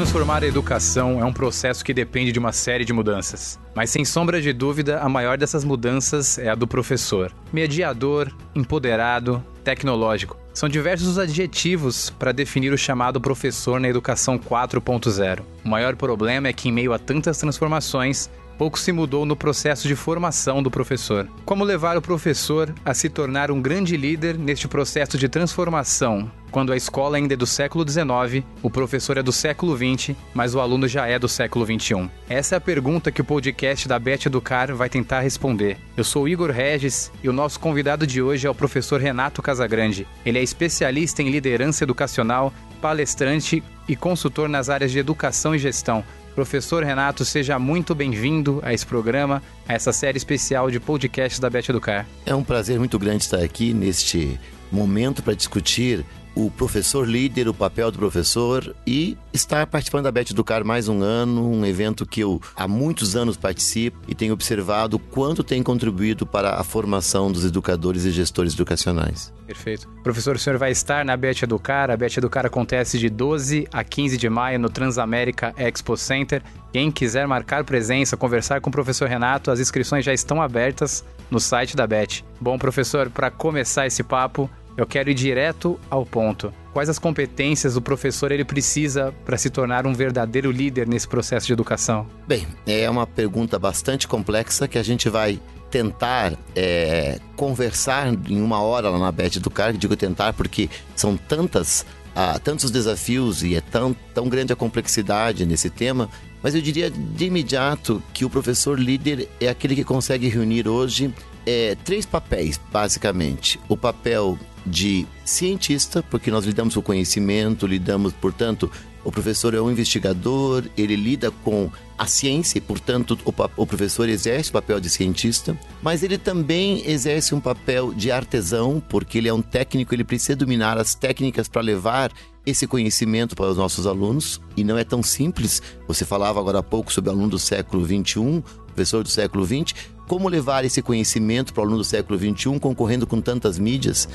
[0.00, 3.60] Transformar a educação é um processo que depende de uma série de mudanças.
[3.74, 7.30] Mas sem sombra de dúvida, a maior dessas mudanças é a do professor.
[7.52, 10.38] Mediador, empoderado, tecnológico.
[10.54, 15.42] São diversos os adjetivos para definir o chamado professor na educação 4.0.
[15.62, 19.86] O maior problema é que, em meio a tantas transformações, pouco se mudou no processo
[19.86, 21.28] de formação do professor.
[21.44, 26.72] Como levar o professor a se tornar um grande líder neste processo de transformação, quando
[26.72, 30.60] a escola ainda é do século XIX, o professor é do século XX, mas o
[30.60, 32.10] aluno já é do século XXI?
[32.28, 35.78] Essa é a pergunta que o podcast da Beth Educar vai tentar responder.
[35.96, 40.06] Eu sou Igor Regis e o nosso convidado de hoje é o professor Renato Casagrande.
[40.26, 46.04] Ele é especialista em liderança educacional, palestrante e consultor nas áreas de educação e gestão.
[46.34, 51.50] Professor Renato, seja muito bem-vindo a esse programa, a essa série especial de podcasts da
[51.50, 52.06] Beth Educar.
[52.24, 54.38] É um prazer muito grande estar aqui neste
[54.70, 60.32] momento para discutir o professor líder, o papel do professor e estar participando da Bet
[60.32, 64.98] Educar mais um ano, um evento que eu há muitos anos participo e tenho observado
[64.98, 69.32] quanto tem contribuído para a formação dos educadores e gestores educacionais.
[69.46, 69.88] Perfeito.
[70.02, 71.90] Professor, o senhor vai estar na Bet Educar.
[71.90, 76.42] A Bet Educar acontece de 12 a 15 de maio no Transamérica Expo Center.
[76.72, 81.40] Quem quiser marcar presença, conversar com o professor Renato, as inscrições já estão abertas no
[81.40, 82.24] site da Bet.
[82.40, 84.48] Bom, professor, para começar esse papo,
[84.80, 86.52] eu quero ir direto ao ponto.
[86.72, 91.46] Quais as competências o professor ele precisa para se tornar um verdadeiro líder nesse processo
[91.46, 92.06] de educação?
[92.26, 95.38] Bem, é uma pergunta bastante complexa que a gente vai
[95.70, 99.72] tentar é, conversar em uma hora lá na Bet Educar.
[99.74, 101.84] Digo tentar porque são tantas,
[102.16, 106.08] ah, tantos desafios e é tão, tão grande a complexidade nesse tema.
[106.42, 111.12] Mas eu diria de imediato que o professor líder é aquele que consegue reunir hoje
[111.46, 113.58] é, três papéis, basicamente.
[113.68, 118.70] O papel de cientista, porque nós lidamos com conhecimento, lidamos, portanto,
[119.04, 124.08] o professor é um investigador, ele lida com a ciência e, portanto, o, o, professor
[124.08, 129.28] exerce o papel de cientista, mas ele também exerce um papel de artesão, porque ele
[129.28, 132.12] é um técnico, ele precisa dominar as técnicas para levar
[132.44, 135.62] esse conhecimento para os nossos alunos, e não é tão simples.
[135.86, 139.74] Você falava agora há pouco sobre aluno do século XXI, professor do século XX,
[140.06, 144.08] como levar esse conhecimento para o aluno do século XXI, concorrendo com tantas mídias.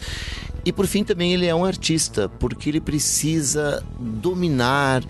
[0.65, 5.03] E por fim, também ele é um artista, porque ele precisa dominar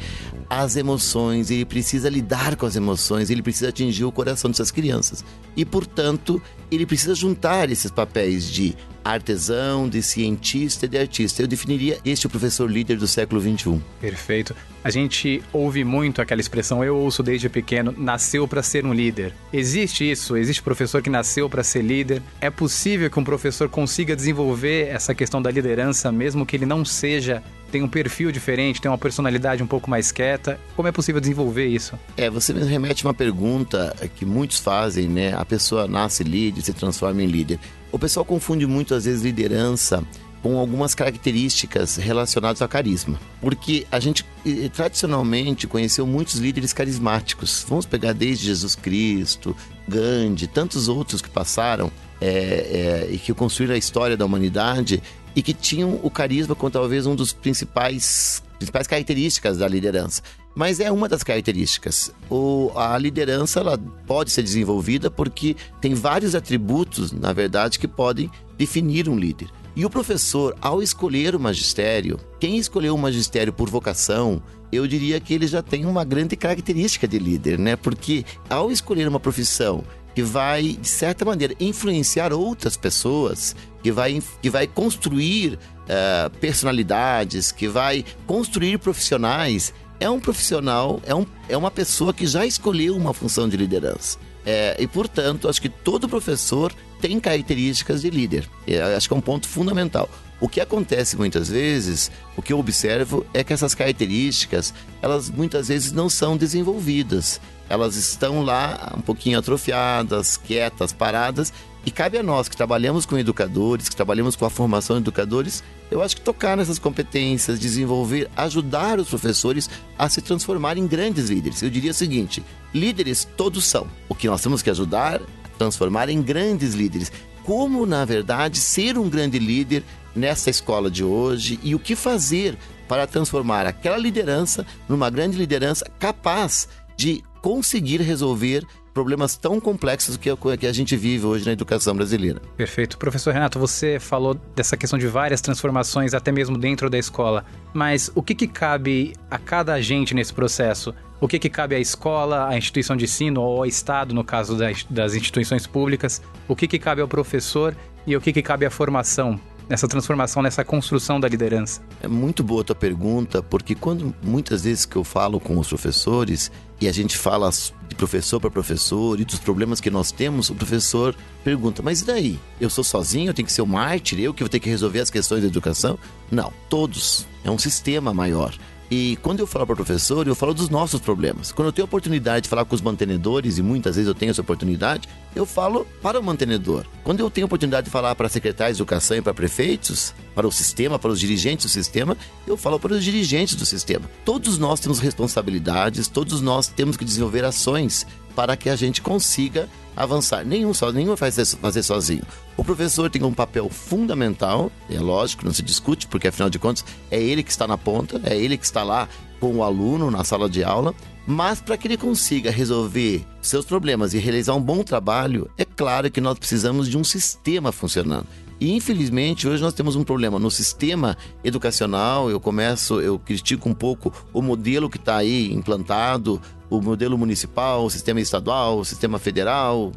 [0.49, 5.23] as emoções, ele precisa lidar com as emoções, ele precisa atingir o coração dessas crianças.
[5.55, 11.43] E, portanto, ele precisa juntar esses papéis de artesão, de cientista e de artista.
[11.43, 13.79] Eu definiria este o professor líder do século XXI.
[14.01, 14.55] Perfeito.
[14.83, 19.33] A gente ouve muito aquela expressão, eu ouço desde pequeno, nasceu para ser um líder.
[19.51, 20.35] Existe isso?
[20.37, 22.21] Existe professor que nasceu para ser líder?
[22.41, 26.83] É possível que um professor consiga desenvolver essa questão da liderança, mesmo que ele não
[26.83, 27.41] seja
[27.71, 30.57] tem um perfil diferente, tem uma personalidade um pouco mais quieta.
[30.77, 31.99] Como é possível desenvolver isso?
[32.15, 35.33] É, você me remete uma pergunta que muitos fazem, né?
[35.35, 37.59] A pessoa nasce líder, se transforma em líder.
[37.95, 40.03] O pessoal confunde muito, às vezes, liderança
[40.43, 43.17] com algumas características relacionadas ao carisma.
[43.39, 44.25] Porque a gente
[44.73, 47.65] tradicionalmente conheceu muitos líderes carismáticos.
[47.69, 49.55] Vamos pegar desde Jesus Cristo,
[49.87, 51.89] Gandhi, tantos outros que passaram
[52.19, 55.01] é, é, e que construíram a história da humanidade
[55.33, 60.21] e que tinham o carisma como talvez um dos principais principais características da liderança.
[60.55, 62.11] Mas é uma das características.
[62.29, 63.77] O, a liderança ela
[64.07, 69.49] pode ser desenvolvida porque tem vários atributos, na verdade, que podem definir um líder.
[69.75, 75.19] E o professor, ao escolher o magistério, quem escolheu o magistério por vocação, eu diria
[75.19, 77.75] que ele já tem uma grande característica de líder, né?
[77.75, 79.83] Porque ao escolher uma profissão
[80.15, 87.51] que vai, de certa maneira, influenciar outras pessoas, que vai, que vai construir uh, personalidades,
[87.51, 89.73] que vai construir profissionais.
[89.99, 94.17] É um profissional, é, um, é uma pessoa que já escolheu uma função de liderança.
[94.45, 98.47] É, e, portanto, acho que todo professor tem características de líder.
[98.67, 100.09] É, acho que é um ponto fundamental.
[100.39, 105.69] O que acontece muitas vezes, o que eu observo é que essas características, elas muitas
[105.69, 111.51] vezes não são desenvolvidas elas estão lá um pouquinho atrofiadas, quietas, paradas,
[111.85, 115.63] e cabe a nós que trabalhamos com educadores, que trabalhamos com a formação de educadores,
[115.91, 121.29] eu acho que tocar nessas competências, desenvolver, ajudar os professores a se transformar em grandes
[121.29, 121.61] líderes.
[121.61, 122.43] Eu diria o seguinte:
[122.73, 123.87] líderes todos são.
[124.09, 127.11] O que nós temos que ajudar a transformar em grandes líderes.
[127.43, 129.83] Como, na verdade, ser um grande líder
[130.15, 132.57] nessa escola de hoje e o que fazer
[132.87, 136.67] para transformar aquela liderança numa grande liderança capaz
[136.97, 142.41] de conseguir resolver problemas tão complexos que, que a gente vive hoje na educação brasileira.
[142.55, 142.97] Perfeito.
[142.97, 147.45] Professor Renato, você falou dessa questão de várias transformações, até mesmo dentro da escola.
[147.73, 150.95] Mas o que, que cabe a cada agente nesse processo?
[151.19, 154.55] O que, que cabe à escola, à instituição de ensino ou ao Estado, no caso
[154.57, 156.21] das, das instituições públicas?
[156.47, 157.75] O que, que cabe ao professor
[158.07, 159.37] e o que, que cabe à formação
[159.69, 161.81] nessa transformação, nessa construção da liderança?
[162.01, 165.67] É muito boa a tua pergunta, porque quando muitas vezes que eu falo com os
[165.67, 167.49] professores e a gente fala
[167.87, 172.05] de professor para professor e dos problemas que nós temos, o professor pergunta: "Mas e
[172.05, 172.39] daí?
[172.59, 174.69] Eu sou sozinho, eu tenho que ser o um mártir, eu que vou ter que
[174.69, 175.97] resolver as questões da educação?"
[176.31, 177.25] Não, todos.
[177.43, 178.53] É um sistema maior.
[178.89, 181.51] E quando eu falo para o professor, eu falo dos nossos problemas.
[181.51, 184.29] Quando eu tenho a oportunidade de falar com os mantenedores, e muitas vezes eu tenho
[184.29, 186.85] essa oportunidade, eu falo para o mantenedor.
[187.03, 190.47] Quando eu tenho a oportunidade de falar para secretários de educação e para prefeitos, para
[190.47, 192.15] o sistema, para os dirigentes do sistema,
[192.45, 194.09] eu falo para os dirigentes do sistema.
[194.23, 198.05] Todos nós temos responsabilidades, todos nós temos que desenvolver ações
[198.35, 200.45] para que a gente consiga avançar.
[200.45, 202.23] Nenhum só, nenhum fazer, fazer sozinho.
[202.57, 206.85] O professor tem um papel fundamental, é lógico, não se discute, porque afinal de contas
[207.09, 209.07] é ele que está na ponta, é ele que está lá
[209.39, 210.93] com o aluno na sala de aula.
[211.27, 216.11] Mas para que ele consiga resolver seus problemas e realizar um bom trabalho, é claro
[216.11, 218.27] que nós precisamos de um sistema funcionando.
[218.59, 222.29] E infelizmente hoje nós temos um problema no sistema educacional.
[222.29, 227.85] Eu começo, eu critico um pouco o modelo que está aí implantado, o modelo municipal,
[227.85, 229.91] o sistema estadual, o sistema federal,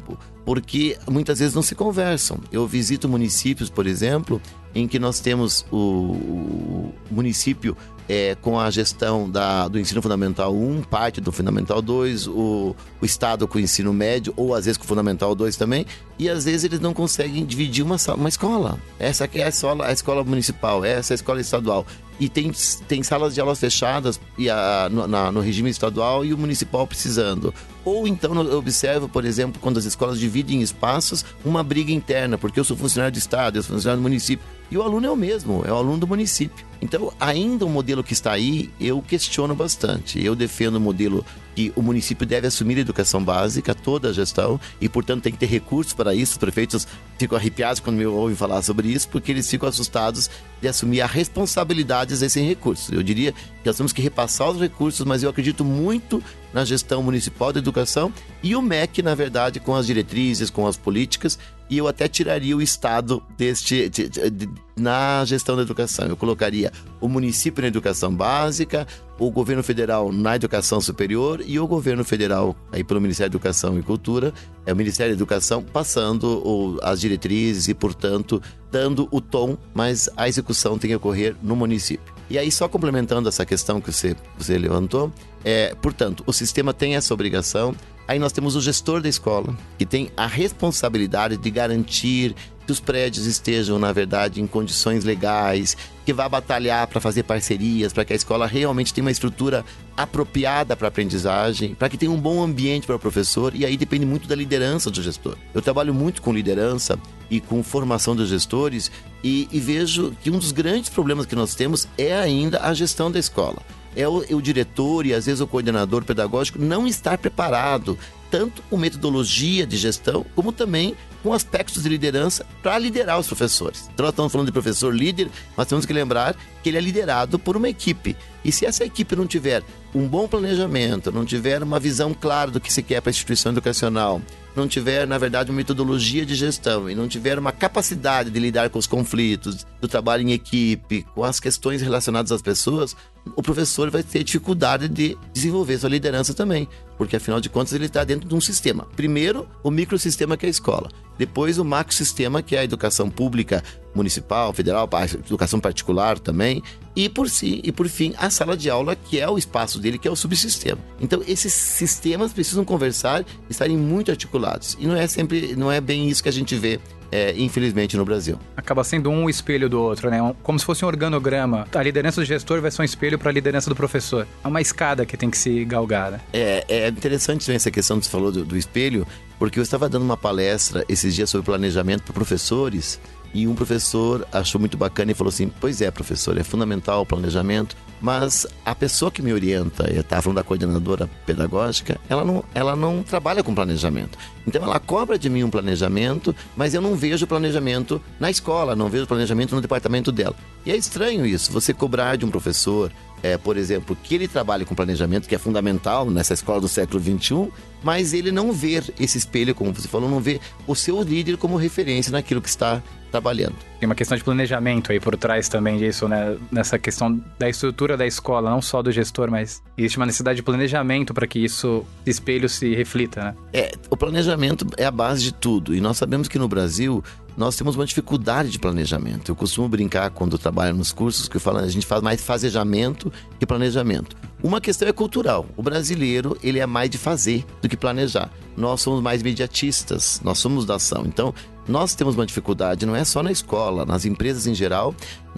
[0.45, 2.39] porque muitas vezes não se conversam.
[2.51, 4.41] Eu visito municípios, por exemplo,
[4.73, 7.75] em que nós temos o, município
[8.09, 13.05] é, com a gestão da, do ensino fundamental 1, parte do fundamental 2, o, o
[13.05, 15.85] Estado com o ensino médio, ou às vezes com o fundamental 2 também,
[16.17, 18.79] e às vezes eles não conseguem dividir uma, uma escola.
[18.97, 21.85] Essa aqui é a escola, a escola municipal, essa é a escola estadual
[22.19, 22.51] e tem,
[22.87, 26.85] tem salas de aulas fechadas e a, no, na, no regime estadual e o municipal
[26.85, 27.53] precisando.
[27.85, 32.59] Ou então eu observo, por exemplo, quando as escolas dividem espaços, uma briga interna, porque
[32.59, 34.45] eu sou funcionário do Estado, eu sou funcionário do município.
[34.71, 36.65] E o aluno é o mesmo, é o aluno do município.
[36.81, 40.23] Então, ainda o modelo que está aí, eu questiono bastante.
[40.23, 41.25] Eu defendo o modelo
[41.55, 45.39] que o município deve assumir a educação básica, toda a gestão, e, portanto, tem que
[45.39, 46.33] ter recursos para isso.
[46.33, 46.87] Os prefeitos
[47.17, 50.29] ficam arrepiados quando me ouvem falar sobre isso, porque eles ficam assustados
[50.61, 52.89] de assumir a responsabilidade desses recursos.
[52.91, 56.23] Eu diria que nós temos que repassar os recursos, mas eu acredito muito
[56.53, 58.11] na gestão municipal da educação
[58.41, 61.37] e o MEC, na verdade, com as diretrizes, com as políticas,
[61.69, 66.07] e eu até tiraria o Estado deste de, de, de, na gestão da educação.
[66.07, 68.87] Eu colocaria o município na educação básica,
[69.19, 73.77] o governo federal na educação superior e o governo federal aí pelo Ministério da Educação
[73.77, 74.33] e Cultura,
[74.65, 80.09] é o Ministério da Educação passando o, as diretrizes e, portanto, dando o tom, mas
[80.15, 82.13] a execução tem que ocorrer no município.
[82.29, 85.11] E aí, só complementando essa questão que você, você levantou,
[85.43, 87.75] é, portanto, o sistema tem essa obrigação.
[88.09, 92.35] Aí nós temos o gestor da escola, que tem a responsabilidade de garantir
[92.65, 97.93] que os prédios estejam, na verdade, em condições legais, que vá batalhar para fazer parcerias,
[97.93, 99.63] para que a escola realmente tenha uma estrutura
[99.95, 103.77] apropriada para a aprendizagem, para que tenha um bom ambiente para o professor, e aí
[103.77, 105.37] depende muito da liderança do gestor.
[105.53, 106.97] Eu trabalho muito com liderança
[107.29, 108.91] e com formação dos gestores
[109.23, 113.11] e, e vejo que um dos grandes problemas que nós temos é ainda a gestão
[113.11, 113.61] da escola
[113.95, 117.97] é o, o, diretor e às vezes o coordenador pedagógico não estar preparado
[118.29, 123.89] tanto com metodologia de gestão, como também com aspectos de liderança para liderar os professores.
[123.93, 127.37] Então, nós estamos falando de professor líder, mas temos que lembrar que ele é liderado
[127.37, 128.15] por uma equipe.
[128.43, 129.63] E se essa equipe não tiver
[129.93, 133.51] um bom planejamento, não tiver uma visão clara do que se quer para a instituição
[133.51, 134.21] educacional,
[134.55, 138.69] não tiver, na verdade, uma metodologia de gestão e não tiver uma capacidade de lidar
[138.69, 142.95] com os conflitos, do trabalho em equipe, com as questões relacionadas às pessoas,
[143.35, 147.85] o professor vai ter dificuldade de desenvolver sua liderança também, porque afinal de contas ele
[147.85, 148.87] está dentro de um sistema.
[148.95, 153.63] Primeiro, o microsistema que é a escola, depois o macrosistema que é a educação pública,
[153.93, 154.89] municipal, federal,
[155.25, 156.61] educação particular também,
[156.95, 159.97] e por si e por fim a sala de aula que é o espaço dele,
[159.97, 160.79] que é o subsistema.
[160.99, 166.09] Então esses sistemas precisam conversar, estarem muito articulados e não é sempre, não é bem
[166.09, 166.79] isso que a gente vê
[167.11, 168.39] é, infelizmente, no Brasil.
[168.55, 170.19] Acaba sendo um espelho do outro, né?
[170.43, 171.67] Como se fosse um organograma.
[171.73, 174.27] A liderança do gestor vai ser um espelho para a liderança do professor.
[174.43, 176.19] É uma escada que tem que se galgar, né?
[176.33, 180.03] É, é interessante essa questão que você falou do, do espelho, porque eu estava dando
[180.03, 182.99] uma palestra esses dias sobre planejamento para professores
[183.33, 187.05] e um professor achou muito bacana e falou assim: Pois é, professor, é fundamental o
[187.05, 192.43] planejamento, mas a pessoa que me orienta, eu estava falando da coordenadora pedagógica, ela não,
[192.53, 194.17] ela não trabalha com planejamento.
[194.47, 198.89] Então ela cobra de mim um planejamento, mas eu não vejo planejamento na escola, não
[198.89, 200.35] vejo planejamento no departamento dela.
[200.65, 204.65] E é estranho isso, você cobrar de um professor, é, por exemplo, que ele trabalhe
[204.65, 207.51] com planejamento, que é fundamental nessa escola do século XXI,
[207.83, 211.55] mas ele não vê esse espelho, como você falou, não vê o seu líder como
[211.55, 212.81] referência naquilo que está
[213.11, 213.55] trabalhando.
[213.79, 216.37] Tem uma questão de planejamento aí por trás também disso, né?
[216.51, 220.43] Nessa questão da estrutura da escola, não só do gestor, mas existe uma necessidade de
[220.43, 223.35] planejamento para que isso, espelho, se reflita, né?
[223.53, 225.73] É, o planejamento é a base de tudo.
[225.73, 227.03] E nós sabemos que no Brasil
[227.35, 229.31] nós temos uma dificuldade de planejamento.
[229.31, 233.11] Eu costumo brincar quando trabalho nos cursos que eu falo, a gente faz mais fazejamento
[233.39, 234.15] que planejamento.
[234.41, 235.45] Uma questão é cultural.
[235.57, 238.31] O brasileiro, ele é mais de fazer do que planejar.
[238.55, 241.03] Nós somos mais imediatistas, nós somos da ação.
[241.05, 241.33] Então,
[241.67, 244.95] nós temos uma dificuldade, não é só na escola, nas empresas em geral,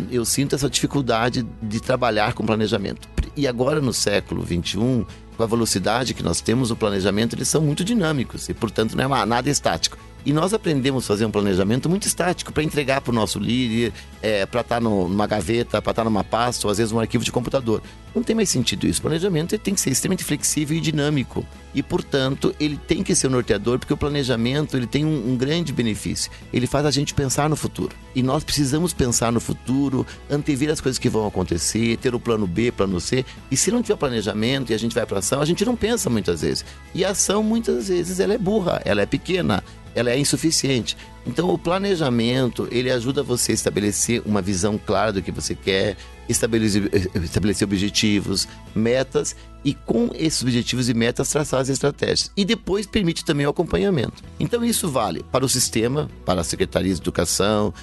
[0.09, 3.09] eu sinto essa dificuldade de trabalhar com planejamento.
[3.35, 5.05] E agora no século 21,
[5.35, 9.15] com a velocidade que nós temos, o planejamento, eles são muito dinâmicos e, portanto, não
[9.15, 9.97] é nada estático.
[10.25, 13.91] E nós aprendemos a fazer um planejamento muito estático para entregar para o nosso líder,
[14.21, 16.99] é, para estar tá numa gaveta, para estar tá numa pasta, ou às vezes um
[16.99, 17.81] arquivo de computador.
[18.13, 18.99] Não tem mais sentido isso.
[18.99, 21.45] O planejamento tem que ser extremamente flexível e dinâmico.
[21.73, 25.37] E, portanto, ele tem que ser um norteador, porque o planejamento ele tem um, um
[25.37, 26.29] grande benefício.
[26.51, 27.95] Ele faz a gente pensar no futuro.
[28.13, 32.45] E nós precisamos pensar no futuro, antever as coisas que vão acontecer, ter o plano
[32.45, 33.25] B, plano C.
[33.49, 36.09] E se não tiver planejamento e a gente vai para ação, a gente não pensa
[36.09, 36.65] muitas vezes.
[36.93, 39.63] E a ação, muitas vezes, ela é burra, ela é pequena
[39.95, 40.97] ela é insuficiente.
[41.25, 45.95] Então, o planejamento, ele ajuda você a estabelecer uma visão clara do que você quer,
[46.27, 52.31] estabelecer, estabelecer objetivos, metas e com esses objetivos e metas traçar as estratégias.
[52.35, 54.23] E depois permite também o acompanhamento.
[54.39, 57.73] Então, isso vale para o sistema, para a Secretaria de Educação,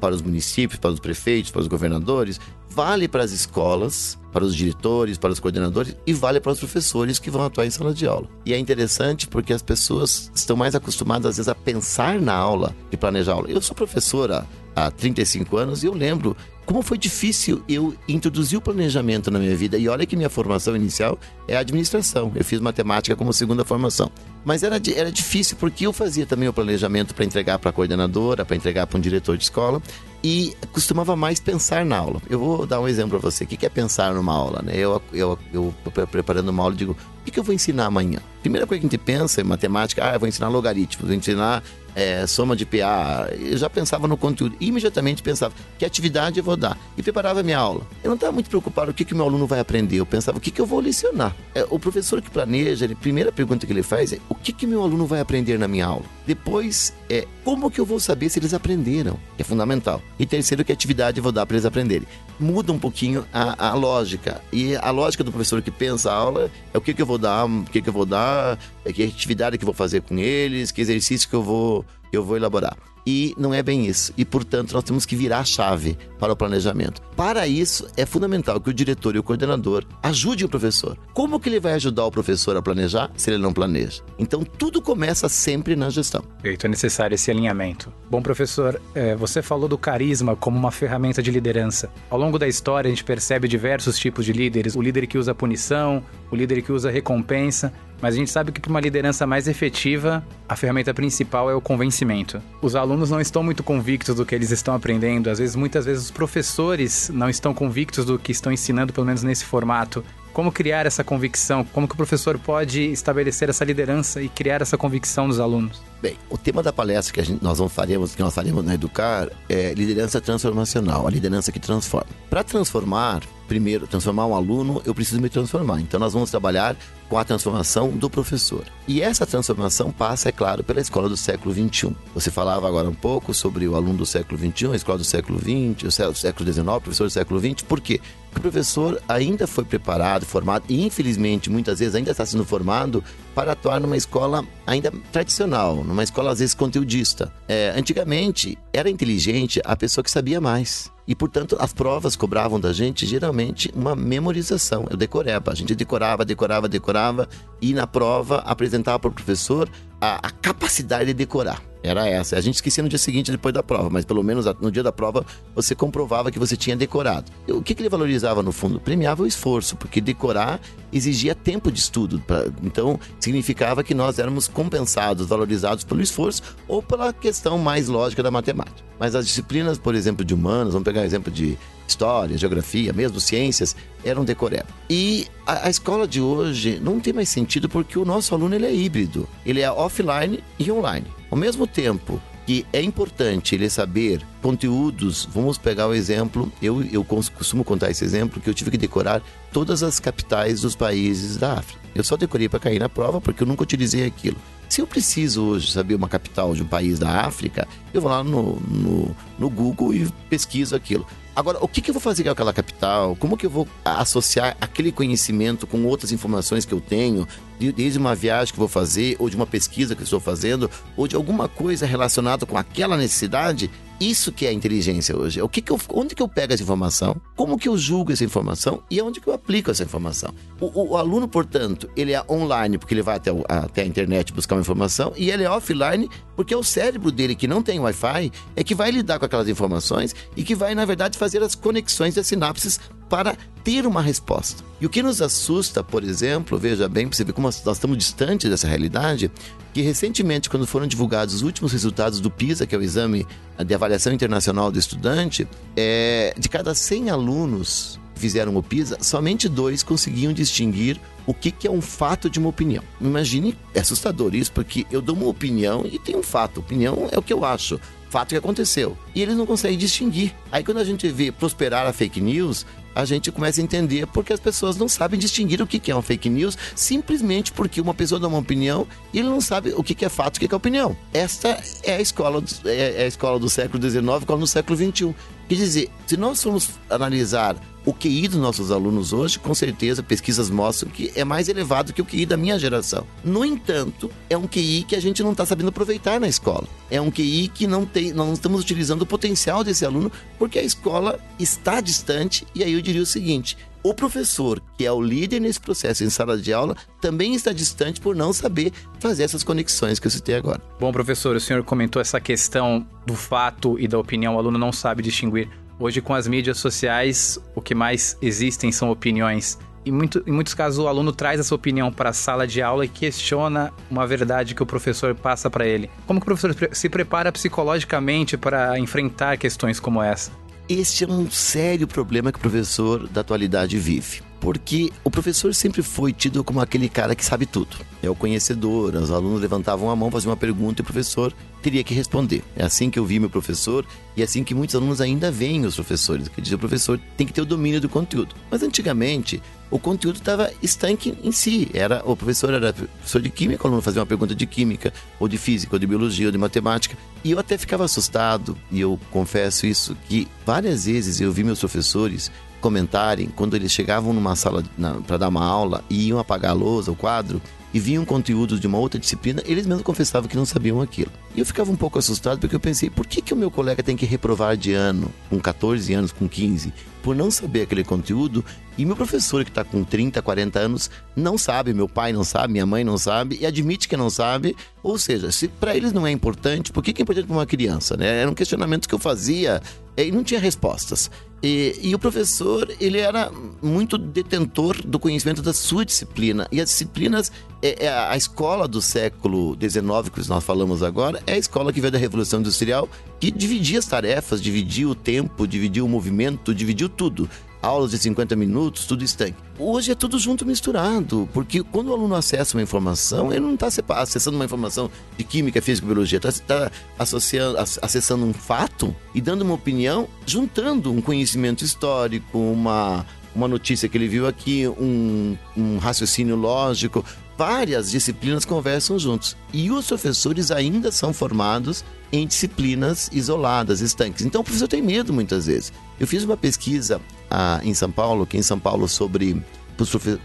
[0.00, 4.54] para os municípios, para os prefeitos, para os governadores, vale para as escolas, para os
[4.54, 8.06] diretores, para os coordenadores e vale para os professores que vão atuar em sala de
[8.06, 8.28] aula.
[8.44, 12.76] E é interessante porque as pessoas estão mais acostumadas às vezes a pensar na aula
[12.92, 13.50] e planejar a aula.
[13.50, 16.36] Eu sou professora há 35 anos e eu lembro
[16.66, 19.78] como foi difícil eu introduzir o planejamento na minha vida.
[19.78, 22.32] E olha que minha formação inicial é administração.
[22.34, 24.10] Eu fiz matemática como segunda formação.
[24.44, 28.44] Mas era, era difícil porque eu fazia também o planejamento para entregar para a coordenadora,
[28.44, 29.80] para entregar para um diretor de escola
[30.24, 32.20] e costumava mais pensar na aula.
[32.28, 33.44] Eu vou dar um exemplo para você.
[33.44, 34.60] O que é pensar numa aula?
[34.62, 34.72] Né?
[34.76, 35.74] Eu, eu, eu
[36.10, 36.96] preparando uma aula, digo:
[37.26, 38.18] o que eu vou ensinar amanhã?
[38.42, 41.62] Primeira coisa que a gente pensa em matemática: ah, eu vou ensinar logaritmos, vou ensinar
[41.96, 44.54] é, soma de PA, eu já pensava no conteúdo.
[44.60, 46.78] E imediatamente pensava que atividade eu vou dar.
[46.96, 47.80] E preparava minha aula.
[48.04, 49.96] Eu não estava muito preocupado o que, que meu aluno vai aprender.
[49.96, 51.34] Eu pensava o que, que eu vou lecionar.
[51.54, 54.66] É, o professor que planeja, a primeira pergunta que ele faz é o que, que
[54.66, 56.04] meu aluno vai aprender na minha aula.
[56.26, 59.18] Depois é como que eu vou saber se eles aprenderam.
[59.36, 60.02] Que é fundamental.
[60.18, 62.06] E terceiro, que atividade eu vou dar para eles aprenderem.
[62.38, 64.40] Muda um pouquinho a, a lógica.
[64.52, 67.18] E a lógica do professor que pensa a aula é o que, que eu vou
[67.18, 70.18] dar, o que, que eu vou dar, é que atividade que eu vou fazer com
[70.18, 72.76] eles, que exercício que eu vou eu vou elaborar.
[73.06, 74.12] E não é bem isso.
[74.16, 77.00] E, portanto, nós temos que virar a chave para o planejamento.
[77.14, 80.98] Para isso, é fundamental que o diretor e o coordenador ajudem o professor.
[81.14, 84.02] Como que ele vai ajudar o professor a planejar se ele não planeja?
[84.18, 86.24] Então, tudo começa sempre na gestão.
[86.44, 87.92] Então, é necessário esse alinhamento.
[88.10, 91.90] Bom, professor, é, você falou do carisma como uma ferramenta de liderança.
[92.10, 94.74] Ao longo da história, a gente percebe diversos tipos de líderes.
[94.74, 97.72] O líder que usa punição, o líder que usa recompensa.
[98.00, 101.60] Mas a gente sabe que para uma liderança mais efetiva, a ferramenta principal é o
[101.60, 102.42] convencimento.
[102.60, 106.04] Os alunos não estão muito convictos do que eles estão aprendendo, às vezes, muitas vezes,
[106.04, 110.04] os professores não estão convictos do que estão ensinando, pelo menos nesse formato.
[110.32, 111.64] Como criar essa convicção?
[111.64, 115.80] Como que o professor pode estabelecer essa liderança e criar essa convicção dos alunos?
[116.02, 119.72] Bem, o tema da palestra que gente, nós faremos, que nós faremos na Educar, é
[119.72, 122.10] liderança transformacional, a liderança que transforma.
[122.28, 125.80] Para transformar, primeiro, transformar um aluno, eu preciso me transformar.
[125.80, 126.76] Então, nós vamos trabalhar
[127.08, 128.64] com a transformação do professor.
[128.86, 131.94] E essa transformação passa, é claro, pela escola do século XXI.
[132.14, 135.38] Você falava agora um pouco sobre o aluno do século XXI, a escola do século
[135.38, 137.62] XX, o século XIX, o professor do século XX.
[137.62, 138.00] Por quê?
[138.30, 143.02] Porque o professor ainda foi preparado, formado, e infelizmente, muitas vezes, ainda está sendo formado
[143.34, 147.32] para atuar numa escola ainda tradicional, numa escola às vezes conteudista.
[147.48, 150.94] É, antigamente, era inteligente a pessoa que sabia mais.
[151.06, 154.86] E, portanto, as provas cobravam da gente geralmente uma memorização.
[154.90, 157.28] Eu decorava, a gente decorava, decorava, decorava,
[157.60, 159.68] e na prova apresentava para o professor
[160.00, 161.62] a, a, capacidade de decorar.
[161.86, 162.36] Era essa.
[162.36, 164.90] A gente esquecia no dia seguinte, depois da prova, mas pelo menos no dia da
[164.90, 165.24] prova
[165.54, 167.30] você comprovava que você tinha decorado.
[167.46, 168.80] E o que, que ele valorizava no fundo?
[168.80, 170.60] Premiava o esforço, porque decorar
[170.92, 172.20] exigia tempo de estudo.
[172.20, 178.22] Pra, então, significava que nós éramos compensados, valorizados pelo esforço ou pela questão mais lógica
[178.22, 178.84] da matemática.
[178.98, 183.20] Mas as disciplinas, por exemplo, de humanas, vamos pegar o exemplo de história, geografia, mesmo
[183.20, 184.66] ciências, eram decoradas.
[184.90, 188.66] E a, a, escola de hoje não tem mais sentido porque o nosso aluno ele
[188.66, 189.28] é híbrido.
[189.44, 191.06] Ele é offline e online.
[191.30, 195.28] Ao mesmo tempo, que é importante ele saber conteúdos.
[195.32, 199.20] Vamos pegar o exemplo, eu, eu costumo contar esse exemplo, que eu tive que decorar
[199.52, 201.80] todas as capitais dos países da África.
[201.94, 204.36] Eu só decorei para cair na prova porque eu nunca utilizei aquilo.
[204.68, 208.22] Se eu preciso hoje saber uma capital de um país da África, eu vou lá
[208.22, 211.06] no, no, no Google e pesquiso aquilo.
[211.36, 213.14] Agora, o que, que eu vou fazer com aquela capital?
[213.14, 217.28] Como que eu vou associar aquele conhecimento com outras informações que eu tenho,
[217.58, 221.14] desde uma viagem que vou fazer, ou de uma pesquisa que estou fazendo, ou de
[221.14, 223.70] alguma coisa relacionada com aquela necessidade?
[223.98, 225.40] Isso que é inteligência hoje.
[225.40, 227.16] O que que eu, onde que eu pego essa informação?
[227.34, 228.82] Como que eu julgo essa informação?
[228.90, 230.34] E onde que eu aplico essa informação?
[230.60, 233.86] O, o, o aluno, portanto, ele é online porque ele vai até, o, até a
[233.86, 237.62] internet buscar uma informação e ele é offline porque é o cérebro dele que não
[237.62, 241.42] tem Wi-Fi é que vai lidar com aquelas informações e que vai, na verdade, fazer
[241.42, 244.64] as conexões das sinapses para ter uma resposta.
[244.80, 247.96] E o que nos assusta, por exemplo, veja bem, para você ver como nós estamos
[247.96, 249.30] distantes dessa realidade,
[249.72, 253.26] que recentemente, quando foram divulgados os últimos resultados do PISA, que é o exame
[253.64, 255.46] de avaliação internacional do estudante,
[255.76, 261.50] é, de cada 100 alunos que fizeram o PISA, somente dois conseguiam distinguir o que,
[261.50, 262.82] que é um fato de uma opinião.
[263.00, 266.60] Imagine, é assustador isso, porque eu dou uma opinião e tem um fato.
[266.60, 268.96] Opinião é o que eu acho fato que aconteceu.
[269.16, 270.34] E eles não conseguem distinguir.
[270.52, 274.30] Aí quando a gente vê prosperar a fake news, a gente começa a entender porque
[274.30, 278.20] as pessoas não sabem distinguir o que é uma fake news, simplesmente porque uma pessoa
[278.20, 280.94] dá uma opinião e ele não sabe o que é fato o que é opinião.
[281.14, 284.76] Esta é a escola do, é, é a escola do século XIX, como no século
[284.76, 285.14] XXI.
[285.48, 287.56] Quer dizer, se nós formos analisar
[287.86, 292.02] o QI dos nossos alunos hoje, com certeza, pesquisas mostram que é mais elevado que
[292.02, 293.06] o QI da minha geração.
[293.24, 296.66] No entanto, é um QI que a gente não está sabendo aproveitar na escola.
[296.90, 300.62] É um QI que não tem, não estamos utilizando o potencial desse aluno porque a
[300.62, 302.46] escola está distante.
[302.54, 306.10] E aí eu diria o seguinte: o professor, que é o líder nesse processo em
[306.10, 310.34] sala de aula, também está distante por não saber fazer essas conexões que eu citei
[310.34, 310.60] agora.
[310.80, 314.72] Bom, professor, o senhor comentou essa questão do fato e da opinião, o aluno não
[314.72, 315.48] sabe distinguir.
[315.78, 319.58] Hoje, com as mídias sociais, o que mais existem são opiniões.
[319.86, 322.84] E muito, em muitos casos, o aluno traz essa opinião para a sala de aula
[322.84, 325.88] e questiona uma verdade que o professor passa para ele.
[326.08, 330.32] Como que o professor se prepara psicologicamente para enfrentar questões como essa?
[330.68, 334.26] Este é um sério problema que o professor da atualidade vive.
[334.40, 337.76] Porque o professor sempre foi tido como aquele cara que sabe tudo.
[338.02, 341.32] É o conhecedor, os alunos levantavam a mão, faziam uma pergunta e o professor
[341.62, 342.42] teria que responder.
[342.56, 345.64] É assim que eu vi meu professor e é assim que muitos alunos ainda veem
[345.64, 348.34] os professores, que diz o professor tem que ter o domínio do conteúdo.
[348.50, 351.68] Mas antigamente o conteúdo estava estanque em si.
[351.74, 355.28] Era o professor era professor de química, o aluno fazia uma pergunta de química, ou
[355.28, 358.56] de física, ou de biologia, ou de matemática, e eu até ficava assustado.
[358.70, 364.12] E eu confesso isso que várias vezes eu vi meus professores comentarem quando eles chegavam
[364.12, 364.64] numa sala
[365.06, 367.40] para dar uma aula e iam apagar a lousa, o quadro,
[367.72, 371.10] e viam conteúdos de uma outra disciplina, eles mesmos confessavam que não sabiam aquilo.
[371.34, 373.82] E eu ficava um pouco assustado porque eu pensei, por que, que o meu colega
[373.82, 378.42] tem que reprovar de ano, com 14 anos, com 15, por não saber aquele conteúdo,
[378.78, 382.52] e meu professor que está com 30, 40 anos não sabe, meu pai não sabe,
[382.52, 384.56] minha mãe não sabe, e admite que não sabe.
[384.82, 387.46] Ou seja, se para eles não é importante, por que, que é importante para uma
[387.46, 387.96] criança?
[387.96, 388.26] Né?
[388.26, 389.62] Um questionamento que eu fazia
[389.96, 391.10] e não tinha respostas.
[391.42, 393.30] E, e, o professor, ele era
[393.62, 396.48] muito detentor do conhecimento da sua disciplina.
[396.50, 397.30] E as disciplinas,
[397.62, 401.80] é, é a escola do século XIX, que nós falamos agora, é a escola que
[401.80, 402.88] veio da Revolução Industrial,
[403.20, 407.28] que dividia as tarefas, dividia o tempo, dividia o movimento, dividiu tudo
[407.66, 409.34] aulas de 50 minutos, tudo estanque.
[409.58, 413.68] Hoje é tudo junto misturado, porque quando o aluno acessa uma informação, ele não está
[413.96, 419.42] acessando uma informação de química, física, biologia, está tá associando, acessando um fato e dando
[419.42, 425.78] uma opinião, juntando um conhecimento histórico, uma, uma notícia que ele viu aqui, um, um
[425.78, 427.04] raciocínio lógico.
[427.36, 429.36] Várias disciplinas conversam juntos.
[429.52, 434.24] E os professores ainda são formados em disciplinas isoladas, estanques.
[434.24, 435.72] Então o professor tem medo muitas vezes.
[436.00, 439.42] Eu fiz uma pesquisa ah, em São Paulo, aqui em São Paulo, sobre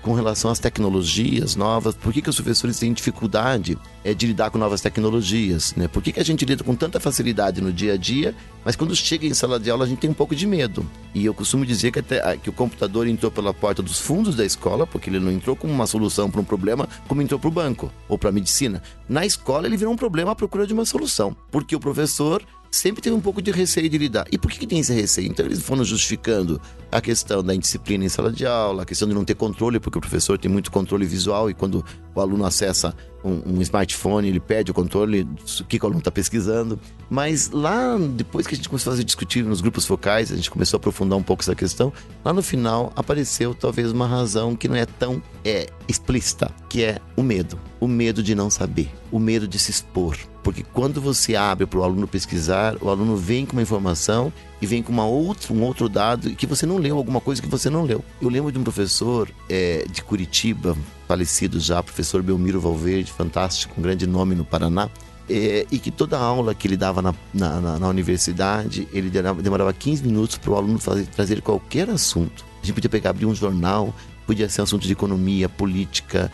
[0.02, 4.50] com relação às tecnologias novas, por que, que os professores têm dificuldade é, de lidar
[4.50, 5.88] com novas tecnologias, né?
[5.88, 8.34] Por que, que a gente lida com tanta facilidade no dia a dia,
[8.64, 10.86] mas quando chega em sala de aula a gente tem um pouco de medo.
[11.14, 14.36] E eu costumo dizer que, até, ah, que o computador entrou pela porta dos fundos
[14.36, 17.50] da escola, porque ele não entrou como uma solução para um problema, como entrou para
[17.50, 18.82] o banco ou para a medicina.
[19.10, 23.02] Na escola ele virou um problema à procura de uma solução, porque o professor sempre
[23.02, 24.26] teve um pouco de receio de lidar.
[24.32, 25.28] E por que, que tem esse receio?
[25.28, 29.14] Então eles foram justificando a questão da indisciplina em sala de aula, a questão de
[29.14, 31.84] não ter controle, porque o professor tem muito controle visual e quando
[32.16, 36.12] o aluno acessa um, um smartphone, ele perde o controle do que, o aluno está
[36.12, 36.80] pesquisando.
[37.10, 40.78] Mas lá, depois que a gente começou a discutir nos grupos focais, a gente começou
[40.78, 41.92] a aprofundar um pouco essa questão,
[42.24, 47.00] lá no final apareceu talvez uma razão que não é tão é, explícita, que é
[47.18, 47.60] o medo.
[47.80, 51.80] O medo de não saber, o medo de se expor Porque quando você abre para
[51.80, 55.64] o aluno pesquisar, o aluno vem com uma informação e vem com uma outra, um
[55.64, 58.04] outro dado que você não leu, alguma coisa que você não leu.
[58.22, 60.76] Eu lembro de um professor é, de Curitiba,
[61.08, 64.90] falecido já, professor Belmiro Valverde, fantástico, um grande nome no Paraná.
[65.30, 70.04] É, e que toda aula que ele dava na, na, na universidade, ele demorava 15
[70.04, 72.44] minutos para o aluno fazer, trazer qualquer assunto.
[72.62, 73.94] A gente podia pegar, abrir um jornal,
[74.26, 76.32] podia ser assunto de economia, política,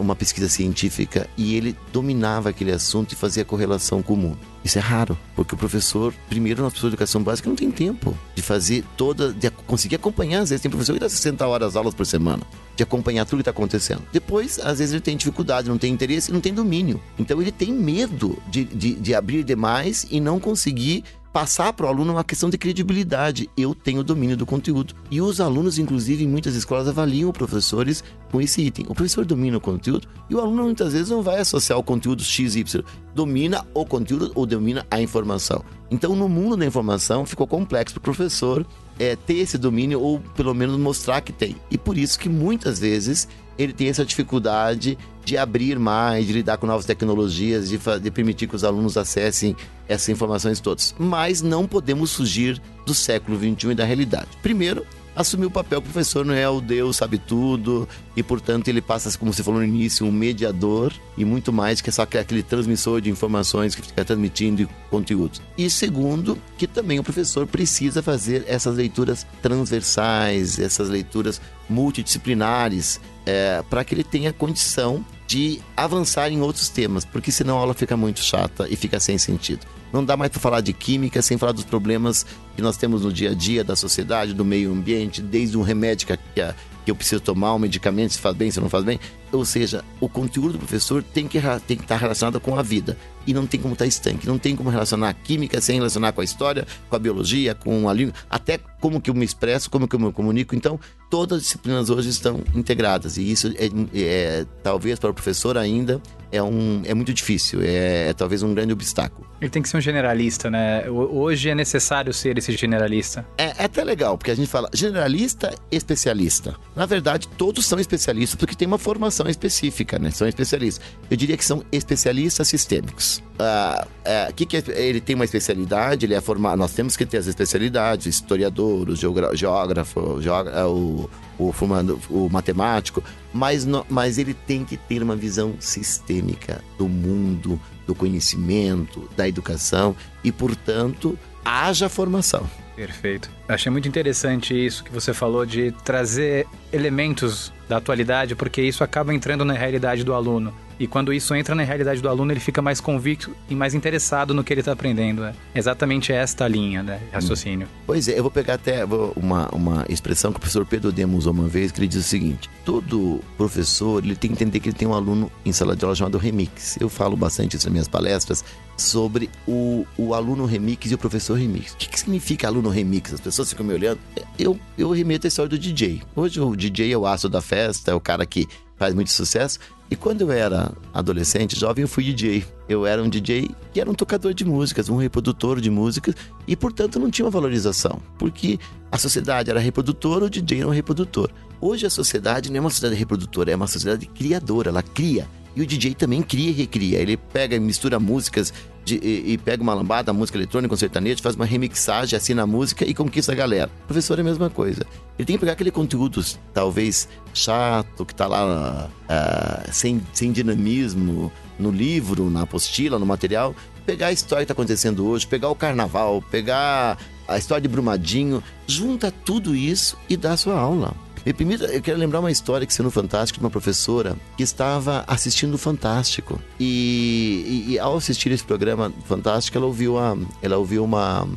[0.00, 4.38] uma pesquisa científica e ele dominava aquele assunto e fazia correlação com o mundo.
[4.64, 8.16] Isso é raro, porque o professor, primeiro, nosso professor de educação básica não tem tempo
[8.34, 10.40] de fazer toda, de conseguir acompanhar.
[10.40, 12.42] Às vezes tem professor que dá 60 horas aulas por semana,
[12.74, 14.02] de acompanhar tudo que está acontecendo.
[14.12, 17.00] Depois, às vezes ele tem dificuldade, não tem interesse, não tem domínio.
[17.16, 21.04] Então ele tem medo de, de, de abrir demais e não conseguir
[21.36, 23.50] passar para o aluno uma questão de credibilidade.
[23.58, 24.94] Eu tenho domínio do conteúdo.
[25.10, 28.86] E os alunos, inclusive, em muitas escolas, avaliam professores com esse item.
[28.88, 32.24] O professor domina o conteúdo e o aluno muitas vezes não vai associar o conteúdo
[32.24, 32.82] X, Y.
[33.14, 35.62] Domina o conteúdo ou domina a informação.
[35.90, 38.66] Então, no mundo da informação, ficou complexo para o professor
[38.98, 41.54] é, ter esse domínio ou pelo menos mostrar que tem.
[41.70, 46.56] E por isso que muitas vezes ele tem essa dificuldade de abrir mais, de lidar
[46.56, 49.56] com novas tecnologias, de, de, permitir que os alunos acessem
[49.88, 50.94] essas informações todas.
[50.98, 54.28] Mas não podemos fugir do século XXI e da realidade.
[54.42, 58.82] Primeiro, assumir o papel o professor não é o Deus, sabe tudo, e portanto ele
[58.82, 63.00] passa, como você falou no início, um mediador e muito mais que só aquele transmissor
[63.00, 65.40] de informações que fica transmitindo conteúdos.
[65.56, 73.62] E segundo, que também o professor precisa fazer essas leituras transversais, essas leituras multidisciplinares, é,
[73.68, 75.04] para que ele tenha condição
[75.36, 79.18] de avançar em outros temas, porque senão a aula fica muito chata e fica sem
[79.18, 79.66] sentido.
[79.92, 83.12] Não dá mais para falar de química sem falar dos problemas que nós temos no
[83.12, 86.54] dia a dia da sociedade, do meio ambiente, desde um remédio que, a,
[86.90, 88.98] eu preciso tomar, um medicamento, se faz bem, se não faz bem.
[89.32, 92.96] Ou seja, o conteúdo do professor tem que, tem que estar relacionado com a vida.
[93.26, 94.26] E não tem como estar estanque.
[94.26, 97.88] Não tem como relacionar a química sem relacionar com a história, com a biologia, com
[97.88, 100.54] a língua, até como que eu me expresso, como que eu me comunico.
[100.54, 100.78] Então,
[101.10, 103.16] todas as disciplinas hoje estão integradas.
[103.16, 108.08] E isso é, é talvez para o professor ainda é, um, é muito difícil, é,
[108.08, 109.26] é, talvez um grande obstáculo.
[109.40, 110.88] Ele tem que ser um generalista, né?
[110.88, 113.26] Hoje é necessário ser esse generalista.
[113.36, 116.56] É, é até legal, porque a gente fala generalista especialista.
[116.76, 120.10] Na verdade, todos são especialistas porque tem uma formação específica, né?
[120.10, 120.84] São especialistas.
[121.10, 123.22] Eu diria que são especialistas sistêmicos.
[123.38, 126.58] Ah, é, que, que é, ele tem uma especialidade, ele é formado.
[126.58, 133.02] Nós temos que ter as especialidades, historiador, o geógrafo, o, o, o, formando, o matemático,
[133.32, 139.26] mas, no, mas ele tem que ter uma visão sistêmica do mundo, do conhecimento, da
[139.26, 142.46] educação e, portanto, haja formação.
[142.74, 143.30] Perfeito.
[143.48, 149.14] Achei muito interessante isso que você falou de trazer elementos da atualidade, porque isso acaba
[149.14, 150.52] entrando na realidade do aluno.
[150.78, 154.34] E quando isso entra na realidade do aluno, ele fica mais convicto e mais interessado
[154.34, 155.24] no que ele está aprendendo.
[155.24, 157.66] É exatamente esta linha né, raciocínio.
[157.86, 161.32] Pois é, eu vou pegar até uma, uma expressão que o professor Pedro Demo usou
[161.32, 164.76] uma vez, que ele diz o seguinte: todo professor ele tem que entender que ele
[164.76, 166.76] tem um aluno em sala de aula chamado remix.
[166.78, 168.44] Eu falo bastante isso nas minhas palestras
[168.76, 171.72] sobre o, o aluno remix e o professor remix.
[171.72, 173.14] O que, que significa aluno remix?
[173.14, 173.98] As pessoas ficam me olhando.
[174.38, 176.02] Eu, eu remeto a história do DJ.
[176.14, 178.46] Hoje o DJ é o aço da festa, é o cara que
[178.76, 179.58] faz muito sucesso.
[179.90, 182.44] E quando eu era adolescente, jovem, eu fui DJ.
[182.68, 186.14] Eu era um DJ que era um tocador de músicas, um reprodutor de músicas,
[186.46, 188.58] e portanto não tinha uma valorização, porque
[188.90, 191.30] a sociedade era reprodutora, o DJ era um reprodutor.
[191.60, 195.28] Hoje a sociedade não é uma sociedade reprodutora, é uma sociedade criadora, ela cria.
[195.56, 196.98] E o DJ também cria e recria.
[196.98, 198.52] Ele pega e mistura músicas
[198.84, 202.46] de, e, e, pega uma lambada, música eletrônica, um sertanejo, faz uma remixagem, assina a
[202.46, 203.70] música e conquista a galera.
[203.84, 204.86] O professor é a mesma coisa.
[205.18, 211.32] Ele tem que pegar aquele conteúdo, talvez chato, que está lá uh, sem, sem dinamismo,
[211.58, 215.54] no livro, na apostila, no material, pegar a história que está acontecendo hoje, pegar o
[215.54, 221.05] carnaval, pegar a história de Brumadinho, junta tudo isso e dá a sua aula.
[221.26, 224.44] Me permita, eu quero lembrar uma história que saiu no Fantástico de uma professora que
[224.44, 226.40] estava assistindo o Fantástico.
[226.60, 231.28] E, e, e, ao assistir esse programa Fantástico, ela ouviu, a, ela ouviu uma.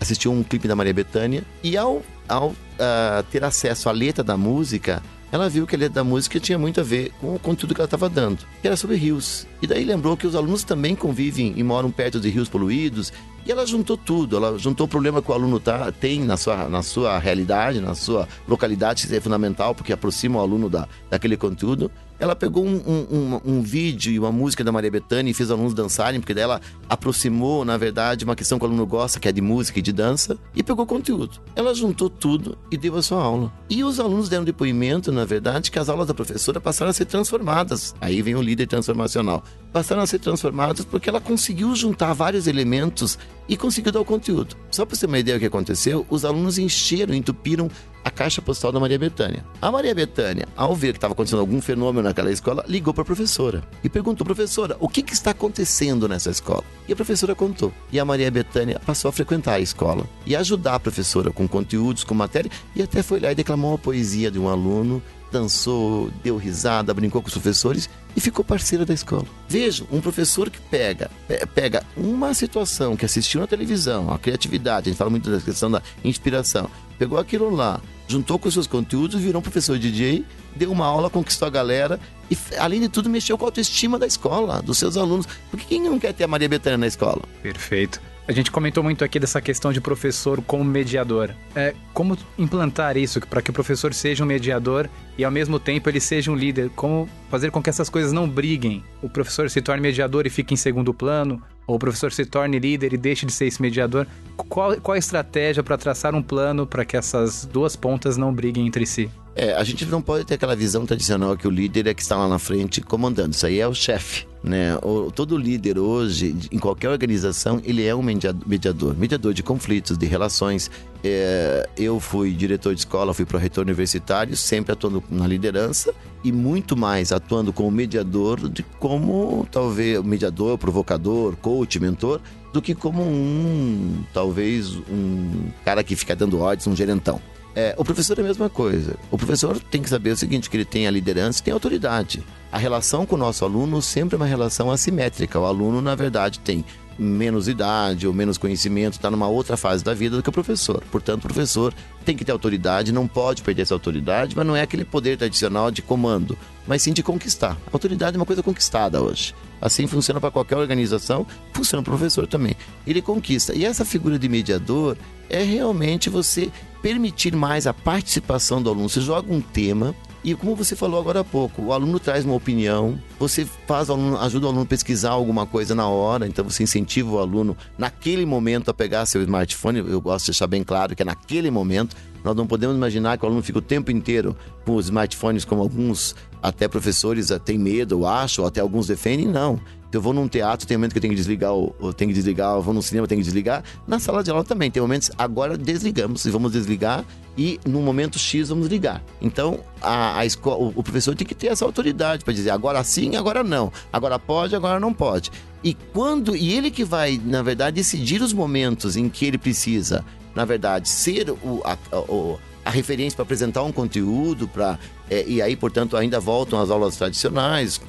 [0.00, 1.44] assistiu um clipe da Maria Bethânia.
[1.62, 5.96] E ao, ao uh, ter acesso à letra da música, ela viu que a letra
[5.96, 8.76] da música tinha muito a ver com o conteúdo que ela estava dando, que era
[8.76, 9.46] sobre rios.
[9.60, 13.12] E daí lembrou que os alunos também convivem e moram perto de rios poluídos
[13.46, 16.68] e ela juntou tudo, ela juntou o problema que o aluno tá, tem na sua,
[16.68, 21.36] na sua realidade, na sua localidade, que é fundamental, porque aproxima o aluno da, daquele
[21.36, 25.48] conteúdo, ela pegou um, um, um, vídeo e uma música da Maria Bethânia e fez
[25.48, 29.20] os alunos dançarem, porque daí ela aproximou, na verdade, uma questão que o aluno gosta,
[29.20, 31.40] que é de música e de dança, e pegou conteúdo.
[31.54, 33.52] Ela juntou tudo e deu a sua aula.
[33.68, 37.04] E os alunos deram depoimento, na verdade, que as aulas da professora passaram a ser
[37.04, 37.94] transformadas.
[38.00, 39.42] Aí vem o líder transformacional.
[39.76, 44.56] Passaram a ser transformadas porque ela conseguiu juntar vários elementos e conseguiu dar o conteúdo.
[44.70, 47.70] Só para você ter uma ideia do que aconteceu, os alunos encheram, entupiram
[48.02, 49.44] a caixa postal da Maria Bethânia.
[49.60, 53.04] A Maria Bethânia, ao ver que estava acontecendo algum fenômeno naquela escola, ligou para a
[53.04, 56.64] professora e perguntou: professora, o que, que está acontecendo nessa escola?
[56.88, 57.70] E a professora contou.
[57.92, 62.02] E a Maria Bethânia passou a frequentar a escola e ajudar a professora com conteúdos,
[62.02, 66.36] com matéria, e até foi lá e declamou uma poesia de um aluno dançou, deu
[66.36, 69.26] risada, brincou com os professores e ficou parceira da escola.
[69.48, 71.10] Veja, um professor que pega,
[71.54, 75.70] pega uma situação que assistiu na televisão, a criatividade, a gente fala muito da questão
[75.70, 80.72] da inspiração, pegou aquilo lá, juntou com os seus conteúdos, virou um professor DJ, deu
[80.72, 84.62] uma aula, conquistou a galera e, além de tudo, mexeu com a autoestima da escola,
[84.62, 85.26] dos seus alunos.
[85.50, 87.22] Porque quem não quer ter a Maria Bethânia na escola?
[87.42, 88.00] Perfeito.
[88.28, 91.32] A gente comentou muito aqui dessa questão de professor como mediador.
[91.54, 95.88] É, como implantar isso para que o professor seja um mediador e ao mesmo tempo
[95.88, 96.70] ele seja um líder?
[96.70, 98.82] Como fazer com que essas coisas não briguem?
[99.00, 101.40] O professor se torne mediador e fique em segundo plano?
[101.68, 104.08] Ou o professor se torne líder e deixe de ser esse mediador?
[104.36, 108.66] Qual, qual a estratégia para traçar um plano para que essas duas pontas não briguem
[108.66, 109.08] entre si?
[109.36, 112.16] É, a gente não pode ter aquela visão tradicional que o líder é que está
[112.16, 113.34] lá na frente comandando.
[113.34, 114.78] Isso aí é o chefe, né?
[114.80, 118.96] O, todo líder hoje, em qualquer organização, ele é um mediador.
[118.96, 120.70] Mediador de conflitos, de relações.
[121.02, 126.76] É, eu fui diretor de escola, fui pró-reitor universitário, sempre atuando na liderança e muito
[126.76, 132.20] mais atuando como mediador, de como talvez mediador, provocador, coach, mentor,
[132.52, 137.20] do que como um, talvez, um cara que fica dando ordens, um gerentão.
[137.58, 138.96] É, o professor é a mesma coisa.
[139.10, 141.56] O professor tem que saber o seguinte, que ele tem a liderança e tem a
[141.56, 142.22] autoridade.
[142.52, 145.40] A relação com o nosso aluno sempre é uma relação assimétrica.
[145.40, 146.62] O aluno, na verdade, tem
[146.98, 150.82] menos idade ou menos conhecimento, está numa outra fase da vida do que o professor.
[150.92, 151.72] Portanto, o professor
[152.04, 155.70] tem que ter autoridade, não pode perder essa autoridade, mas não é aquele poder tradicional
[155.70, 157.52] de comando, mas sim de conquistar.
[157.66, 159.34] A autoridade é uma coisa conquistada hoje.
[159.60, 162.54] Assim funciona para qualquer organização, funciona para o professor também.
[162.86, 163.54] Ele conquista.
[163.54, 164.96] E essa figura de mediador
[165.28, 166.50] é realmente você
[166.82, 168.88] permitir mais a participação do aluno.
[168.88, 169.94] Você joga um tema
[170.26, 173.92] e como você falou agora há pouco, o aluno traz uma opinião, você faz o
[173.92, 177.56] aluno, ajuda o aluno a pesquisar alguma coisa na hora, então você incentiva o aluno
[177.78, 179.78] naquele momento a pegar seu smartphone.
[179.78, 181.94] Eu gosto de deixar bem claro que é naquele momento.
[182.24, 185.62] Nós não podemos imaginar que o aluno fica o tempo inteiro com os smartphones, como
[185.62, 186.16] alguns
[186.48, 189.26] até professores têm medo, acham, até alguns defendem.
[189.26, 189.60] Não
[189.96, 192.54] eu vou num teatro, tem momento que eu tenho que desligar, eu tenho que desligar,
[192.54, 193.64] eu vou num cinema, tenho que desligar.
[193.86, 197.04] Na sala de aula também, tem momentos, agora desligamos e vamos desligar
[197.36, 199.02] e no momento X vamos ligar.
[199.20, 203.16] Então, a, a escola, o professor tem que ter essa autoridade para dizer agora sim,
[203.16, 203.72] agora não.
[203.92, 205.30] Agora pode, agora não pode.
[205.64, 210.04] E quando e ele que vai, na verdade, decidir os momentos em que ele precisa,
[210.34, 214.76] na verdade, ser o, a, o a referência para apresentar um conteúdo, para
[215.08, 217.80] é, e aí, portanto, ainda voltam as aulas tradicionais,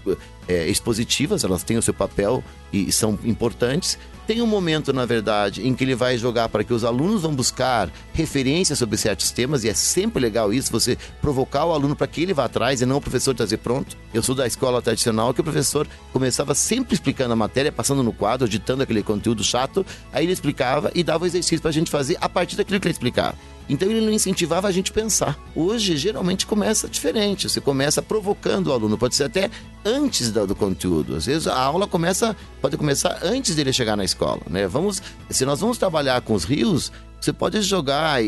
[0.48, 3.98] é, expositivas, elas têm o seu papel e, e são importantes.
[4.28, 7.34] Tem um momento, na verdade, em que ele vai jogar para que os alunos vão
[7.34, 12.08] buscar referências sobre certos temas, e é sempre legal isso, você provocar o aluno para
[12.08, 13.96] que ele vá atrás e não o professor trazer pronto.
[14.14, 18.12] Eu sou da escola tradicional que o professor começava sempre explicando a matéria, passando no
[18.12, 21.90] quadro, ditando aquele conteúdo chato, aí ele explicava e dava o exercício para a gente
[21.90, 23.38] fazer a partir daquilo que ele explicava.
[23.70, 25.38] Então ele não incentivava a gente pensar.
[25.56, 27.50] Hoje, geralmente, começa diferente.
[27.50, 29.50] Você começa provocando o aluno, pode ser até
[29.84, 31.16] antes do, conteúdo.
[31.16, 34.17] Às vezes a aula começa, pode começar antes dele chegar na escola.
[34.50, 34.68] Né?
[34.68, 38.20] Vamos, se nós vamos trabalhar com os rios, você pode jogar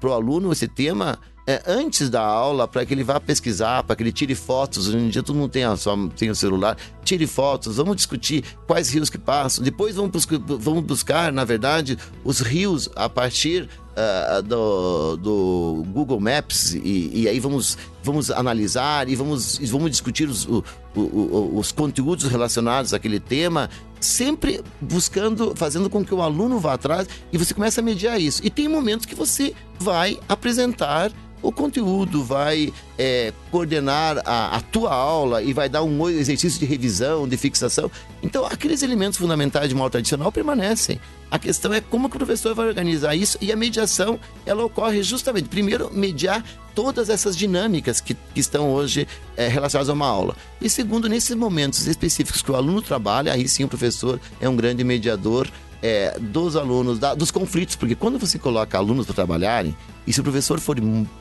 [0.00, 3.94] para o aluno esse tema é, antes da aula para que ele vá pesquisar, para
[3.94, 4.88] que ele tire fotos.
[4.88, 6.76] Hoje em dia todo mundo tem, a sua, tem o celular.
[7.04, 9.62] Tire fotos, vamos discutir quais rios que passam.
[9.62, 10.26] Depois vamos,
[10.58, 17.28] vamos buscar, na verdade, os rios a partir uh, do, do, Google Maps e, e,
[17.28, 23.20] aí vamos, vamos analisar e vamos, vamos discutir os, o, o, os conteúdos relacionados àquele
[23.20, 28.20] tema, sempre buscando, fazendo com que o aluno vá atrás e você começa a mediar
[28.20, 28.40] isso.
[28.44, 31.12] E tem momentos que você vai apresentar
[31.44, 36.64] o conteúdo, vai é, coordenar a, a, tua aula e vai dar um exercício de
[36.64, 37.90] revisão, de fixação.
[38.22, 40.98] Então, aqueles elementos fundamentais de uma aula tradicional permanecem.
[41.30, 45.02] A questão é como que o professor vai organizar isso e a mediação, ela ocorre
[45.02, 46.42] justamente, primeiro, mediar
[46.74, 50.34] todas essas dinâmicas que, que estão hoje é, relacionadas a uma aula.
[50.60, 54.56] E segundo, nesses momentos específicos que o aluno trabalha, aí sim o professor é um
[54.56, 55.48] grande mediador
[55.84, 60.18] é, dos alunos, da, dos conflitos, porque quando você coloca alunos para trabalharem, e se
[60.18, 60.78] o professor for,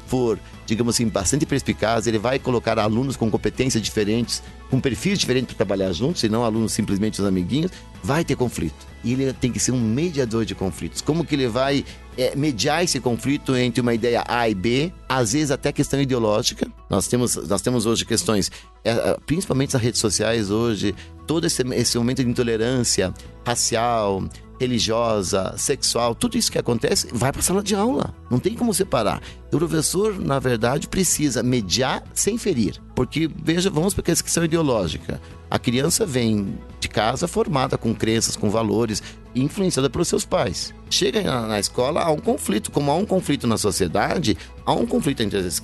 [0.08, 5.54] for, digamos assim, bastante perspicaz, ele vai colocar alunos com competências diferentes, com perfis diferentes
[5.54, 7.72] para trabalhar juntos, e não alunos simplesmente os amiguinhos,
[8.02, 8.88] vai ter conflito.
[9.04, 11.02] E ele tem que ser um mediador de conflitos.
[11.02, 11.84] Como que ele vai
[12.18, 16.72] é, mediar esse conflito entre uma ideia A e B, às vezes até questão ideológica.
[16.90, 18.50] Nós temos, nós temos hoje questões,
[18.82, 20.96] é, é principalmente nas redes sociais hoje,
[21.28, 23.14] todo esse, esse momento de intolerância
[23.46, 24.24] racial,
[24.64, 28.14] religiosa, sexual, tudo isso que acontece vai para a sala de aula.
[28.30, 29.22] Não tem como separar.
[29.52, 32.82] O professor, na verdade, precisa mediar sem ferir.
[32.96, 35.22] Porque, veja, vamos para a questão ideológica.
[35.50, 39.04] A criança vem de casa formada com crenças, com valores,
[39.36, 40.74] influenciada pelos seus pais.
[40.90, 42.72] Chega na escola, há um conflito.
[42.72, 45.62] Como há um conflito na sociedade, há um conflito entre as,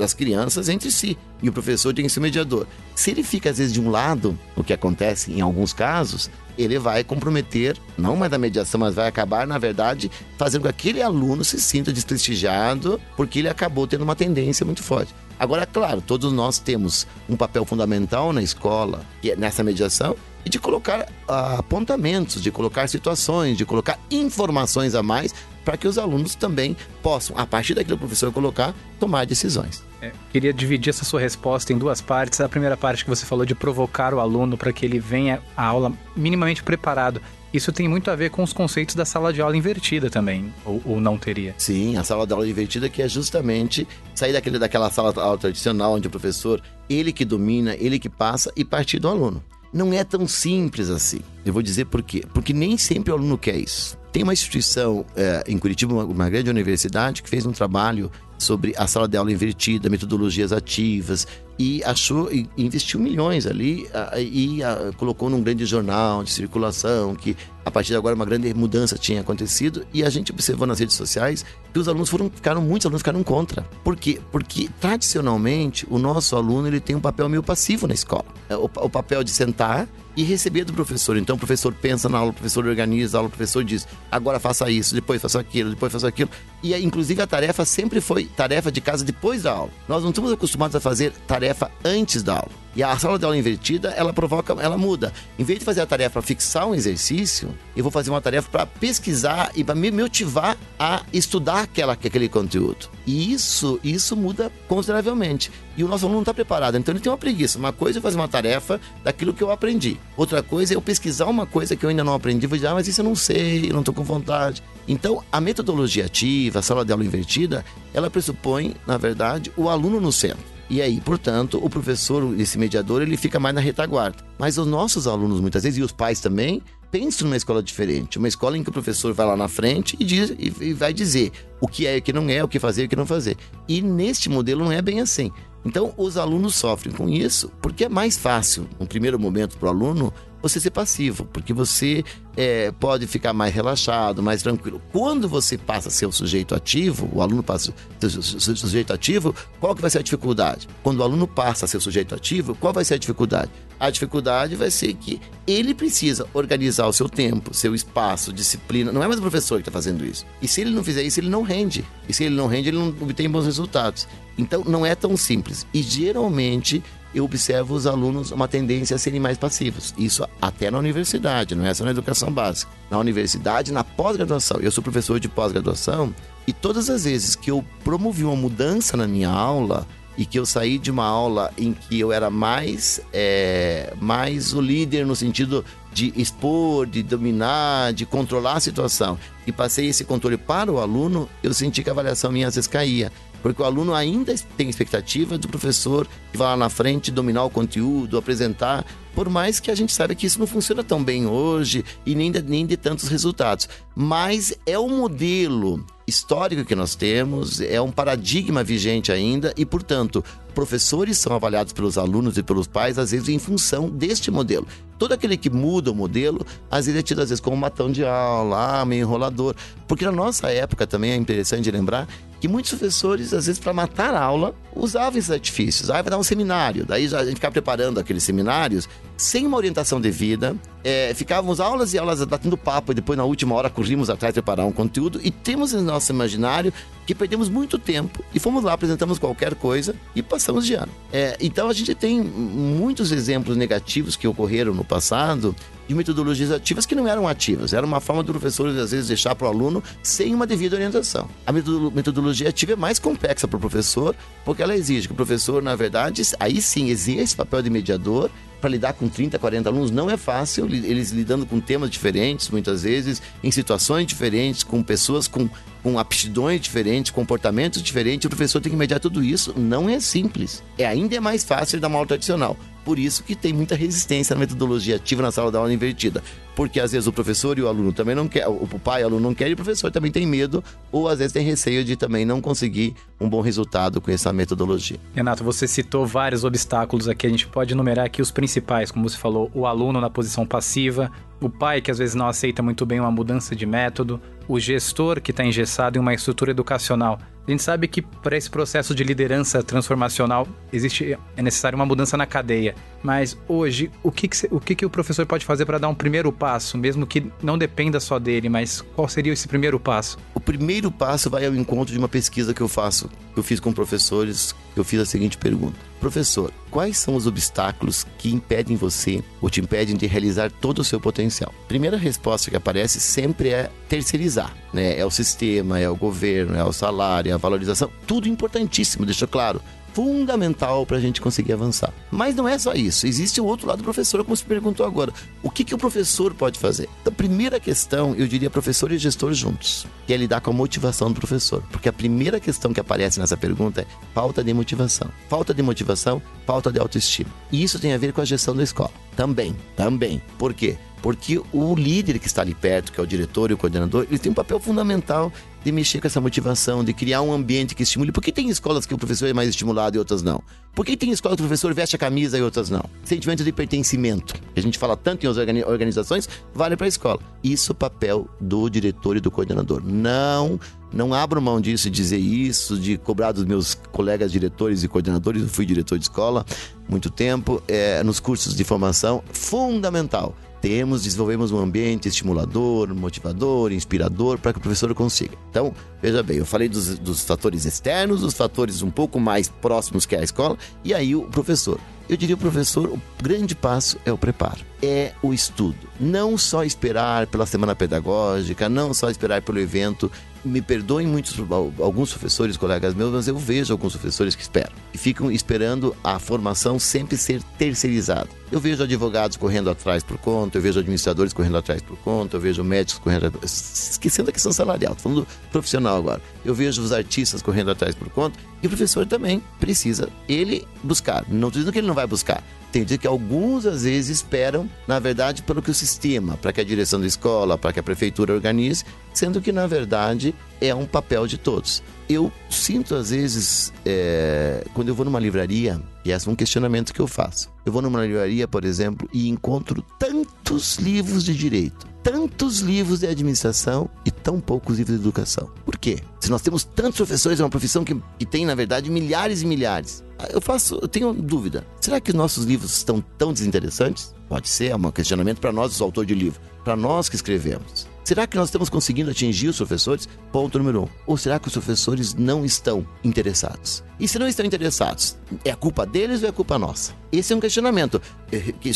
[0.00, 1.16] as crianças entre si.
[1.42, 2.66] E o professor tem que ser mediador.
[2.94, 6.78] Se ele fica, às vezes, de um lado, o que acontece em alguns casos, ele
[6.78, 11.02] vai comprometer, não mais da mediação, mas vai acabar, na verdade, fazendo com que aquele
[11.02, 15.14] aluno se sinta desprestigiado, porque ele acabou tendo uma tendência muito forte.
[15.38, 20.58] Agora, claro, todos nós temos um papel fundamental na escola, é nessa mediação, e de
[20.58, 26.34] colocar uh, apontamentos, de colocar situações, de colocar informações a mais para que os alunos
[26.34, 29.84] também possam, a partir daquilo que o professor colocar, tomar decisões.
[30.00, 32.40] É, queria dividir essa sua resposta em duas partes.
[32.40, 35.64] A primeira parte que você falou de provocar o aluno para que ele venha à
[35.66, 37.20] aula minimamente preparado.
[37.52, 40.80] Isso tem muito a ver com os conceitos da sala de aula invertida também, ou,
[40.84, 41.52] ou, não teria?
[41.58, 45.94] Sim, a sala de aula invertida que é justamente sair daquele, daquela sala aula tradicional
[45.94, 49.42] onde o professor, ele que domina, ele que passa e partir do aluno.
[49.72, 51.20] Não é tão simples assim.
[51.44, 52.24] Eu vou dizer por quê.
[52.34, 53.98] Porque nem sempre o aluno quer isso.
[54.12, 58.74] Tem uma instituição é, em Curitiba, uma, uma grande universidade, que fez um trabalho sobre
[58.76, 61.26] a sala de aula invertida, metodologias ativas
[61.58, 64.60] e achou e investiu milhões ali e
[64.96, 69.20] colocou num grande jornal de circulação que a partir de agora uma grande mudança tinha
[69.20, 73.00] acontecido e a gente observou nas redes sociais que os alunos foram ficaram muitos alunos
[73.00, 73.62] ficaram contra.
[73.84, 74.20] Por quê?
[74.30, 78.26] Porque tradicionalmente o nosso aluno ele tem um papel meio passivo na escola.
[78.48, 81.16] É o, o papel de sentar e receber do professor.
[81.16, 84.38] Então o professor pensa na aula, o professor organiza a aula, o professor diz: agora
[84.38, 86.30] faça isso, depois faça aquilo, depois faça aquilo.
[86.62, 89.70] E inclusive a tarefa sempre foi tarefa de casa depois da aula.
[89.88, 92.59] Nós não estamos acostumados a fazer tarefa antes da aula.
[92.74, 95.12] E a sala de aula invertida, ela provoca, ela muda.
[95.38, 98.48] Em vez de fazer a tarefa para fixar um exercício, eu vou fazer uma tarefa
[98.48, 102.88] para pesquisar e para me motivar a estudar aquela, aquele conteúdo.
[103.04, 105.50] E isso, isso muda consideravelmente.
[105.76, 107.58] E o nosso aluno não está preparado, então ele tem uma preguiça.
[107.58, 109.98] Uma coisa é fazer uma tarefa daquilo que eu aprendi.
[110.16, 112.46] Outra coisa é eu pesquisar uma coisa que eu ainda não aprendi.
[112.46, 114.62] Vou dizer, ah, mas isso eu não sei, eu não estou com vontade.
[114.86, 120.00] Então, a metodologia ativa, a sala de aula invertida, ela pressupõe, na verdade, o aluno
[120.00, 120.59] no centro.
[120.70, 124.24] E aí, portanto, o professor, esse mediador, ele fica mais na retaguarda.
[124.38, 128.18] Mas os nossos alunos, muitas vezes, e os pais também, pensam numa escola diferente.
[128.18, 131.32] Uma escola em que o professor vai lá na frente e, diz, e vai dizer
[131.60, 133.04] o que é e o que não é, o que fazer e o que não
[133.04, 133.36] fazer.
[133.66, 135.32] E neste modelo não é bem assim.
[135.64, 139.70] Então, os alunos sofrem com isso porque é mais fácil, no primeiro momento, para o
[139.72, 142.04] aluno, você ser passivo, porque você
[142.36, 144.80] é, pode ficar mais relaxado, mais tranquilo.
[144.92, 148.92] Quando você passa a ser o sujeito ativo, o aluno passa a ser o sujeito
[148.92, 150.68] ativo, qual que vai ser a dificuldade?
[150.82, 153.50] Quando o aluno passa a ser o sujeito ativo, qual vai ser a dificuldade?
[153.78, 158.92] A dificuldade vai ser que ele precisa organizar o seu tempo, seu espaço, disciplina.
[158.92, 160.26] Não é mais o professor que está fazendo isso.
[160.42, 161.84] E se ele não fizer isso, ele não rende.
[162.06, 164.06] E se ele não rende, ele não obtém bons resultados.
[164.36, 165.66] Então, não é tão simples.
[165.72, 166.82] E geralmente
[167.14, 169.94] eu observo os alunos uma tendência a serem mais passivos.
[169.98, 172.70] Isso até na universidade, não é só na educação básica.
[172.90, 174.58] Na universidade, na pós-graduação.
[174.60, 176.14] Eu sou professor de pós-graduação
[176.46, 180.44] e todas as vezes que eu promovi uma mudança na minha aula e que eu
[180.44, 185.64] saí de uma aula em que eu era mais, é, mais o líder no sentido
[185.92, 191.28] de expor, de dominar, de controlar a situação e passei esse controle para o aluno,
[191.42, 193.10] eu senti que a avaliação minha às vezes caía.
[193.42, 197.50] Porque o aluno ainda tem expectativa do professor que vai lá na frente dominar o
[197.50, 201.84] conteúdo, apresentar, por mais que a gente saiba que isso não funciona tão bem hoje
[202.06, 203.68] e nem de, nem de tantos resultados.
[203.94, 210.24] Mas é o modelo histórico que nós temos, é um paradigma vigente ainda e, portanto,
[210.54, 214.66] professores são avaliados pelos alunos e pelos pais, às vezes, em função deste modelo.
[214.98, 218.04] Todo aquele que muda o modelo, às vezes é tido às vezes como matão de
[218.04, 219.54] aula, ah, meio enrolador.
[219.88, 222.06] Porque na nossa época também é interessante lembrar
[222.40, 225.90] que muitos professores, às vezes, para matar a aula, usavam esses artifícios.
[225.90, 226.86] Ah, vai dar um seminário.
[226.86, 231.98] Daí a gente ficar preparando aqueles seminários sem uma orientação devida, é, ficávamos aulas e
[231.98, 235.30] aulas batendo papo e depois na última hora corrimos atrás de preparar um conteúdo e
[235.30, 236.72] temos em nosso imaginário
[237.06, 240.90] que perdemos muito tempo e fomos lá, apresentamos qualquer coisa e passamos de ano.
[241.12, 245.54] É, então a gente tem muitos exemplos negativos que ocorreram no passado
[245.90, 247.72] de metodologias ativas que não eram ativas.
[247.72, 251.28] Era uma forma do professor, às vezes, deixar para o aluno sem uma devida orientação.
[251.44, 254.14] A metodologia ativa é mais complexa para o professor,
[254.44, 258.30] porque ela exige que o professor, na verdade, aí sim exige esse papel de mediador
[258.60, 262.82] para lidar com 30, 40 alunos não é fácil, eles lidando com temas diferentes, muitas
[262.82, 265.48] vezes, em situações diferentes, com pessoas com,
[265.82, 270.62] com aptidões diferentes, comportamentos diferentes, o professor tem que mediar tudo isso, não é simples.
[270.78, 272.56] É ainda é mais fácil da aula tradicional.
[272.84, 276.22] Por isso que tem muita resistência na metodologia ativa na sala da aula invertida.
[276.56, 279.06] Porque às vezes o professor e o aluno também não quer, o pai e o
[279.06, 280.62] aluno não querem, e o professor também tem medo,
[280.92, 284.98] ou às vezes tem receio de também não conseguir um bom resultado com essa metodologia.
[285.14, 289.16] Renato, você citou vários obstáculos aqui, a gente pode enumerar aqui os principais, como você
[289.16, 291.10] falou, o aluno na posição passiva,
[291.40, 295.20] o pai que às vezes não aceita muito bem uma mudança de método, o gestor
[295.20, 297.18] que está engessado em uma estrutura educacional.
[297.46, 302.16] A gente sabe que para esse processo de liderança transformacional existe é necessário uma mudança
[302.16, 302.74] na cadeia.
[303.02, 305.94] Mas hoje, o que, que o, que, que o professor pode fazer para dar um
[305.94, 310.18] primeiro passo, mesmo que não dependa só dele, mas qual seria esse primeiro passo?
[310.34, 313.58] O primeiro passo vai ao encontro de uma pesquisa que eu faço, que eu fiz
[313.58, 319.22] com professores, eu fiz a seguinte pergunta: Professor, quais são os obstáculos que impedem você
[319.40, 321.52] ou te impedem de realizar todo o seu potencial?
[321.68, 324.98] Primeira resposta que aparece sempre é terceirizar, né?
[324.98, 329.26] É o sistema, é o governo, é o salário, é a valorização, tudo importantíssimo, deixa
[329.26, 329.60] claro
[329.92, 331.92] fundamental para a gente conseguir avançar.
[332.10, 335.12] Mas não é só isso, existe o outro lado do professor, como se perguntou agora.
[335.42, 336.88] O que, que o professor pode fazer?
[337.00, 341.10] Então, primeira questão, eu diria professor e gestor juntos, que é lidar com a motivação
[341.10, 341.62] do professor.
[341.70, 345.08] Porque a primeira questão que aparece nessa pergunta é falta de motivação.
[345.28, 347.30] Falta de motivação, falta de autoestima.
[347.50, 348.90] E isso tem a ver com a gestão da escola.
[349.16, 350.22] Também, também.
[350.38, 350.76] Por quê?
[351.02, 354.18] Porque o líder que está ali perto, que é o diretor e o coordenador, ele
[354.18, 355.32] tem um papel fundamental
[355.62, 358.12] de mexer com essa motivação, de criar um ambiente que estimule.
[358.12, 360.42] Por que tem escolas que o professor é mais estimulado e outras não?
[360.74, 362.82] Por que tem escolas que o professor veste a camisa e outras não?
[363.04, 365.28] Sentimento de pertencimento, que a gente fala tanto em
[365.64, 367.20] organizações, vale para a escola.
[367.42, 369.82] Isso é o papel do diretor e do coordenador.
[369.84, 370.58] Não
[370.92, 375.42] não abro mão disso, de dizer isso, de cobrar dos meus colegas diretores e coordenadores.
[375.42, 376.44] Eu fui diretor de escola
[376.88, 384.38] muito tempo, é, nos cursos de formação, fundamental temos, desenvolvemos um ambiente estimulador, motivador, inspirador
[384.38, 385.36] para que o professor consiga.
[385.50, 390.06] Então, veja bem, eu falei dos, dos fatores externos, dos fatores um pouco mais próximos
[390.06, 391.80] que a escola, e aí o professor.
[392.10, 395.78] Eu diria professor, o grande passo é o preparo, é o estudo.
[396.00, 400.10] Não só esperar pela semana pedagógica, não só esperar pelo evento.
[400.44, 401.34] Me perdoem muitos,
[401.78, 406.18] alguns professores, colegas meus, mas eu vejo alguns professores que esperam e ficam esperando a
[406.18, 408.28] formação sempre ser terceirizada.
[408.50, 412.40] Eu vejo advogados correndo atrás por conta, eu vejo administradores correndo atrás por conta, eu
[412.40, 416.22] vejo médicos correndo atrás, esquecendo a questão salarial, falando profissional agora.
[416.44, 421.24] Eu vejo os artistas correndo atrás por conta e o professor também precisa ele buscar.
[421.28, 424.98] Não estou dizendo que ele não vai buscar, tem que alguns às vezes esperam, na
[424.98, 428.32] verdade, pelo que o sistema, para que a direção da escola, para que a prefeitura
[428.32, 431.82] organize, sendo que na verdade é um papel de todos.
[432.08, 436.92] Eu sinto às vezes, é, quando eu vou numa livraria, e esse é um questionamento
[436.92, 437.50] que eu faço.
[437.64, 443.06] Eu vou numa livraria, por exemplo, e encontro tantos livros de direito, tantos livros de
[443.06, 445.50] administração e tão poucos livros de educação.
[445.64, 445.98] Por quê?
[446.20, 449.46] Se nós temos tantos professores, é uma profissão que, que tem, na verdade, milhares e
[449.46, 450.04] milhares.
[450.30, 451.66] Eu faço, eu tenho dúvida.
[451.80, 454.14] Será que nossos livros estão tão desinteressantes?
[454.28, 457.89] Pode ser, é um questionamento para nós, os autores de livro, para nós que escrevemos.
[458.10, 460.08] Será que nós estamos conseguindo atingir os professores?
[460.32, 460.88] Ponto número um.
[461.06, 463.84] Ou será que os professores não estão interessados?
[464.00, 466.92] E se não estão interessados, é a culpa deles ou é a culpa nossa?
[467.12, 468.02] Esse é um questionamento.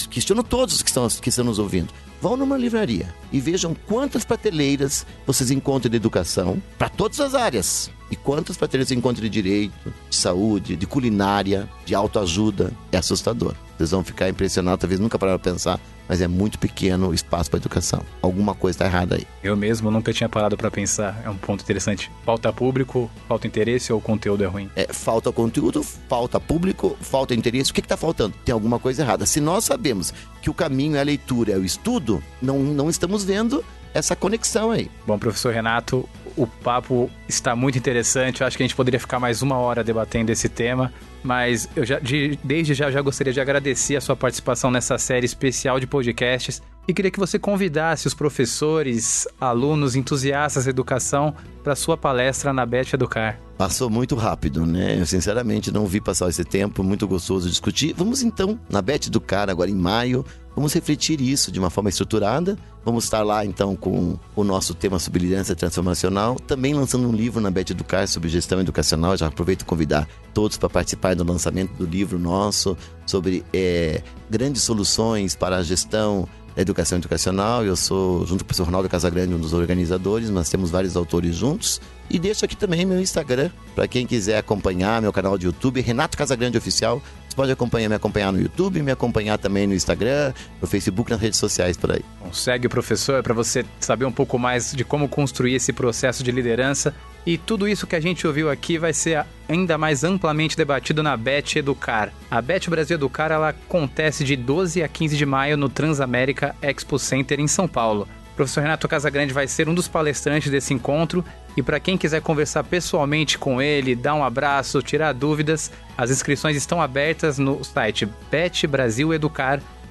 [0.09, 1.93] Questiono todos que estão, que estão nos ouvindo.
[2.22, 7.91] Vão numa livraria e vejam quantas prateleiras vocês encontram de educação para todas as áreas.
[8.12, 12.72] E quantas prateleiras você encontra de direito, de saúde, de culinária, de autoajuda.
[12.93, 13.57] É assustador.
[13.77, 17.51] Vocês vão ficar impressionados, talvez nunca pararam para pensar, mas é muito pequeno o espaço
[17.51, 18.03] para educação.
[18.22, 19.27] Alguma coisa está errada aí.
[19.43, 21.20] Eu mesmo nunca tinha parado para pensar.
[21.25, 22.11] É um ponto interessante.
[22.25, 24.70] Falta público, falta interesse ou o conteúdo é ruim?
[24.77, 27.70] É, falta conteúdo, falta público, falta interesse.
[27.70, 28.35] O que está faltando?
[28.45, 29.27] Tem alguma coisa errada.
[29.27, 33.25] Se nós sabemos que o caminho é a leitura, é o estudo, não, não estamos
[33.25, 33.64] vendo
[33.95, 34.91] essa conexão aí.
[35.07, 38.41] Bom, professor Renato, o papo está muito interessante.
[38.41, 41.85] Eu acho que a gente poderia ficar mais uma hora debatendo esse tema, mas eu
[41.85, 45.87] já, de, desde já, já gostaria de agradecer a sua participação nessa série especial de
[45.87, 46.62] podcasts.
[46.87, 52.66] e queria que você convidasse os professores, alunos, entusiastas da educação para sua palestra na
[52.66, 53.39] Bet Educar.
[53.57, 54.98] Passou muito rápido, né?
[55.00, 57.94] Eu sinceramente não vi passar esse tempo, muito gostoso discutir.
[57.96, 60.24] Vamos então na Bet Educar agora em maio,
[60.57, 62.59] vamos refletir isso de uma forma estruturada.
[62.84, 67.40] Vamos estar lá então com o nosso tema sobre liderança transformacional, também lançando um livro
[67.40, 69.16] na Bet Educar sobre gestão educacional.
[69.16, 72.76] Já aproveito convidar todos para participar do lançamento do livro nosso
[73.07, 77.64] sobre é, grandes soluções para a gestão educação educacional.
[77.64, 81.34] Eu sou, junto com o professor Ronaldo Casagrande, um dos organizadores, nós temos vários autores
[81.34, 81.80] juntos.
[82.11, 86.16] E deixo aqui também meu Instagram, para quem quiser acompanhar meu canal de YouTube, Renato
[86.16, 87.02] Casagrande Oficial.
[87.28, 91.20] Você pode acompanhar, me acompanhar no YouTube, me acompanhar também no Instagram, no Facebook, nas
[91.20, 92.05] redes sociais por aí.
[92.20, 96.22] Bom, segue o professor para você saber um pouco mais de como construir esse processo
[96.22, 96.94] de liderança.
[97.27, 101.16] E tudo isso que a gente ouviu aqui vai ser ainda mais amplamente debatido na
[101.16, 102.12] Bet Educar.
[102.31, 106.99] A Bet Brasil Educar ela acontece de 12 a 15 de maio no Transamérica Expo
[106.99, 108.07] Center em São Paulo.
[108.33, 111.25] O professor Renato Casagrande vai ser um dos palestrantes desse encontro
[111.57, 116.57] e para quem quiser conversar pessoalmente com ele, dar um abraço, tirar dúvidas, as inscrições
[116.57, 118.09] estão abertas no site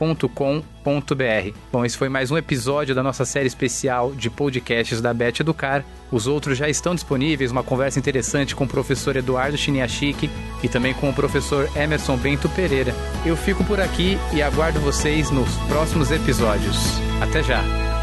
[0.04, 1.58] betbrasileducar.com.br.
[1.72, 5.84] Bom, esse foi mais um episódio da nossa série especial de podcasts da Bet Educar.
[6.12, 10.30] Os outros já estão disponíveis, uma conversa interessante com o professor Eduardo Chiniachik
[10.62, 12.94] e também com o professor Emerson Bento Pereira.
[13.26, 16.78] Eu fico por aqui e aguardo vocês nos próximos episódios.
[17.22, 18.03] Até já!